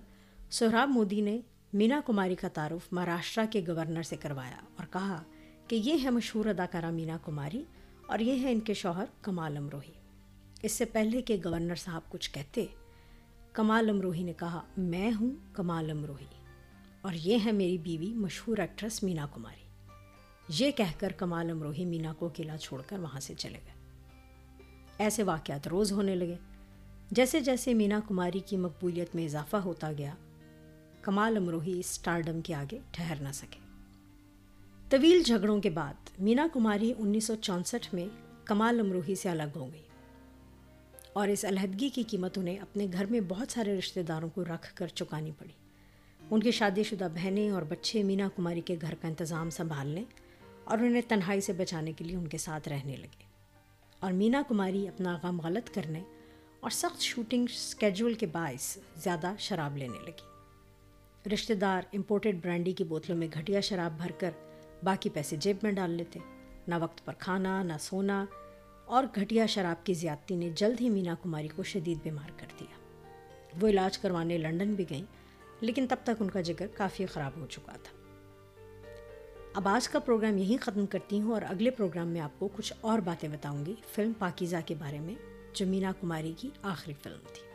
سہراب 0.52 0.90
مودی 0.90 1.22
نے 1.22 1.40
مینا 1.74 2.02
کماری 2.06 2.36
کا 2.36 2.48
تعارف 2.48 2.94
مہاراشٹرا 2.94 3.46
کے 3.46 3.62
گورنر 3.68 4.04
سے 4.04 4.16
کروایا 4.16 4.58
اور 4.76 4.86
کہا 4.92 5.24
کہ 5.68 5.76
یہ 5.76 5.96
ہے 6.04 6.10
مشہور 6.10 6.46
اداکارہ 6.46 6.92
مینا 6.92 7.18
کماری 7.26 7.64
اور 8.08 8.20
یہ 8.20 8.44
ہے 8.44 8.52
ان 8.52 8.60
کے 8.60 8.74
شوہر 8.74 9.04
کمال 9.22 9.58
امروہی۔ 9.58 9.92
اس 10.62 10.72
سے 10.72 10.86
پہلے 10.86 11.22
کہ 11.22 11.38
گورنر 11.46 11.76
صاحب 11.76 12.02
کچھ 12.10 12.32
کہتے، 12.32 12.66
کمال 13.54 13.90
امروہی 13.90 14.24
نے 14.24 14.34
کہا، 14.34 14.62
میں 14.78 15.12
ہوں 15.20 15.32
کمال 15.54 15.92
امروہی 15.92 16.26
اور 17.02 17.14
یہ 17.14 17.38
ہے 17.46 17.52
میری 17.52 17.78
بیوی 17.78 18.14
مشہور 18.14 18.58
ایکٹریس 18.58 19.04
مینا 19.04 19.28
کماری۔ 19.34 19.64
یہ 20.50 20.72
کہہ 20.72 21.00
کر 21.00 21.12
کمال 21.12 21.50
امروہی 21.50 21.86
مینا 21.86 22.14
کو 22.14 22.30
قلعہ 22.36 22.58
چھوڑ 22.58 22.82
کر 22.88 23.00
وہاں 23.00 23.20
سے 23.20 23.34
چلے 23.38 23.60
گئے۔ 23.66 23.74
ایسے 24.98 25.24
واقعات 25.24 25.68
روز 25.68 25.92
ہونے 25.92 26.16
لگے۔ 26.16 26.36
جیسے 27.12 27.40
جیسے 27.40 27.74
مینا 27.74 28.00
کماری 28.08 28.40
کی 28.40 28.58
مقبولیت 28.58 29.16
میں 29.16 29.26
اضافہ 29.26 29.58
ہوتا 29.58 29.92
گیا 29.92 30.14
کمال 31.02 31.38
امروہی 31.38 31.80
اسٹارڈم 31.80 32.42
کے 32.42 32.54
آگے 32.54 32.80
ٹھہر 32.92 33.22
نہ 33.22 33.32
سکے۔ 33.34 33.60
طویل 34.90 35.24
جھگڑوں 35.24 35.62
کے 35.62 35.70
بعد 35.70 35.94
مینا 36.20 36.48
کماری 36.54 36.94
انیس 36.98 37.24
سو 37.24 37.36
چونسٹھ 37.36 37.96
میں 37.96 38.08
کمال 38.46 38.80
امروہی 38.80 39.16
سے 39.16 39.30
الگ 39.30 39.56
ہو 39.56 39.74
گئی 39.74 39.84
اور 41.14 41.28
اس 41.28 41.46
علیحدگی 41.46 41.90
کی 41.90 42.04
قیمت 42.04 42.38
انہیں 42.38 42.60
اپنے 42.60 42.88
گھر 42.94 43.06
میں 43.06 43.20
بہت 43.28 43.52
سارے 43.52 43.78
رشتہ 43.78 44.00
داروں 44.00 44.30
کو 44.30 44.44
رکھ 44.44 44.76
کر 44.76 44.88
چکانی 44.88 45.32
پڑی۔ 45.38 45.52
ان 46.32 46.40
کی 46.40 46.52
شادی 46.52 46.84
شدہ 46.84 47.08
بہنیں 47.16 47.50
اور 47.50 47.62
بچے 47.62 48.04
مینا 48.04 48.30
کماری 48.36 48.62
کے 48.62 48.76
گھر 48.82 48.96
کا 49.02 49.08
انتظام 49.08 49.50
سنبھالنے 49.50 50.04
اور 50.64 50.78
انہیں 50.78 51.02
تنہائی 51.08 51.42
سے 51.42 51.54
بچانے 51.54 51.94
کے 51.94 52.04
لیے 52.06 52.16
ان 52.16 52.28
کے 52.28 52.38
ساتھ 52.38 52.70
رہنے 52.70 52.96
لگے 52.96 53.24
اور 54.00 54.12
مینا 54.12 54.42
کماری 54.48 54.88
اپنا 54.88 55.18
غم 55.24 55.42
غلط 55.42 55.76
کرنے 55.76 56.04
اور 56.60 56.70
سخت 56.70 57.02
شوٹنگ 57.02 57.46
اسکیجول 57.50 58.14
کے 58.14 58.26
باعث 58.26 58.78
زیادہ 58.96 59.34
شراب 59.40 59.78
لینے 59.78 59.98
لگی۔ 60.04 60.39
رشتہ 61.34 61.54
دار 61.54 61.82
امپورٹڈ 61.94 62.36
برانڈی 62.44 62.72
کی 62.72 62.84
بوتلوں 62.84 63.18
میں 63.18 63.28
گھٹیا 63.34 63.60
شراب 63.60 63.98
بھر 63.98 64.12
کر 64.18 64.32
باقی 64.84 65.10
پیسے 65.10 65.36
جیب 65.36 65.58
میں 65.64 65.72
ڈال 65.72 65.92
لیتے۔ 65.92 66.20
نہ 66.68 66.76
وقت 66.82 67.06
پر 67.06 67.14
کھانا، 67.20 67.64
نہ 67.64 67.74
سونا، 67.80 68.26
اور 68.86 69.04
گھٹیا 69.16 69.46
شراب 69.46 69.86
کی 69.86 69.94
زیادتی 69.94 70.36
نے 70.36 70.50
جلد 70.56 70.82
ہی 70.82 70.90
مینا 70.90 71.16
کماری 71.24 71.48
کو 71.48 71.64
شدید 71.64 71.98
بیمار 72.04 72.32
کر 72.38 72.48
دیا۔ 72.60 72.80
وہ 73.62 73.68
علاج 73.68 73.98
کروانے 73.98 74.38
لنڈن 74.38 74.74
بھی 74.74 74.86
گئیں، 74.90 75.06
لیکن 75.62 75.86
تب 75.90 75.96
تک 76.04 76.10
ان 76.20 76.30
کا 76.30 76.42
جگر 76.42 76.68
کافی 76.68 77.06
خراب 77.06 77.32
ہو 77.38 77.48
چکا 77.48 77.72
تھا۔ 77.72 77.98
اب 79.54 79.68
آج 79.68 79.90
کا 79.90 80.00
پروگرام 80.00 80.38
یہیں 80.38 80.58
ختم 80.62 80.86
کرتی 80.86 81.22
ہوں 81.22 81.34
اور 81.34 81.42
اگلے 81.42 81.72
پروگرام 81.72 82.08
میں 82.08 82.22
آپ 82.22 82.40
کو 82.40 82.50
کچھ 82.54 82.74
اور 82.82 83.00
باتیں 83.00 83.30
بتاؤں 83.30 83.66
گی۔ 83.66 83.76
فلم 83.96 84.12
پاکیزہ 84.20 84.58
کے 84.66 84.76
بارے 84.76 85.00
میں، 85.00 85.16
جو 85.54 85.66
مینا 85.66 85.92
کماری 86.02 86.34
کی 86.38 86.50
آخری 86.62 86.94
فلم 87.04 87.20
تھی۔ 87.34 87.49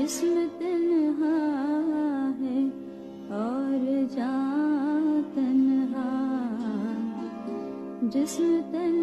جسم 0.00 0.34
تنہا 0.58 1.38
ہے 2.40 2.60
اور 3.34 4.06
جا 4.14 4.30
تنہا 5.34 6.06
جسم 8.12 8.60
تنہا 8.72 8.99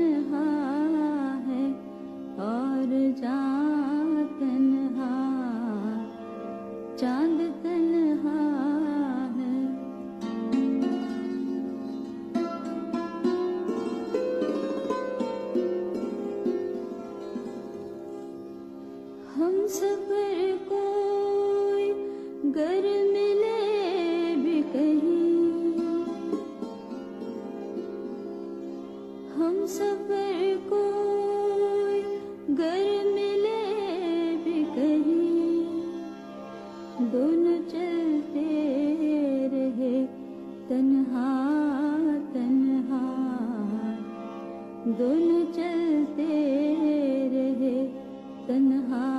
چلتے 46.07 46.25
رہے 47.33 47.75
تنہا 48.47 49.16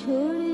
چھوڑ 0.00 0.49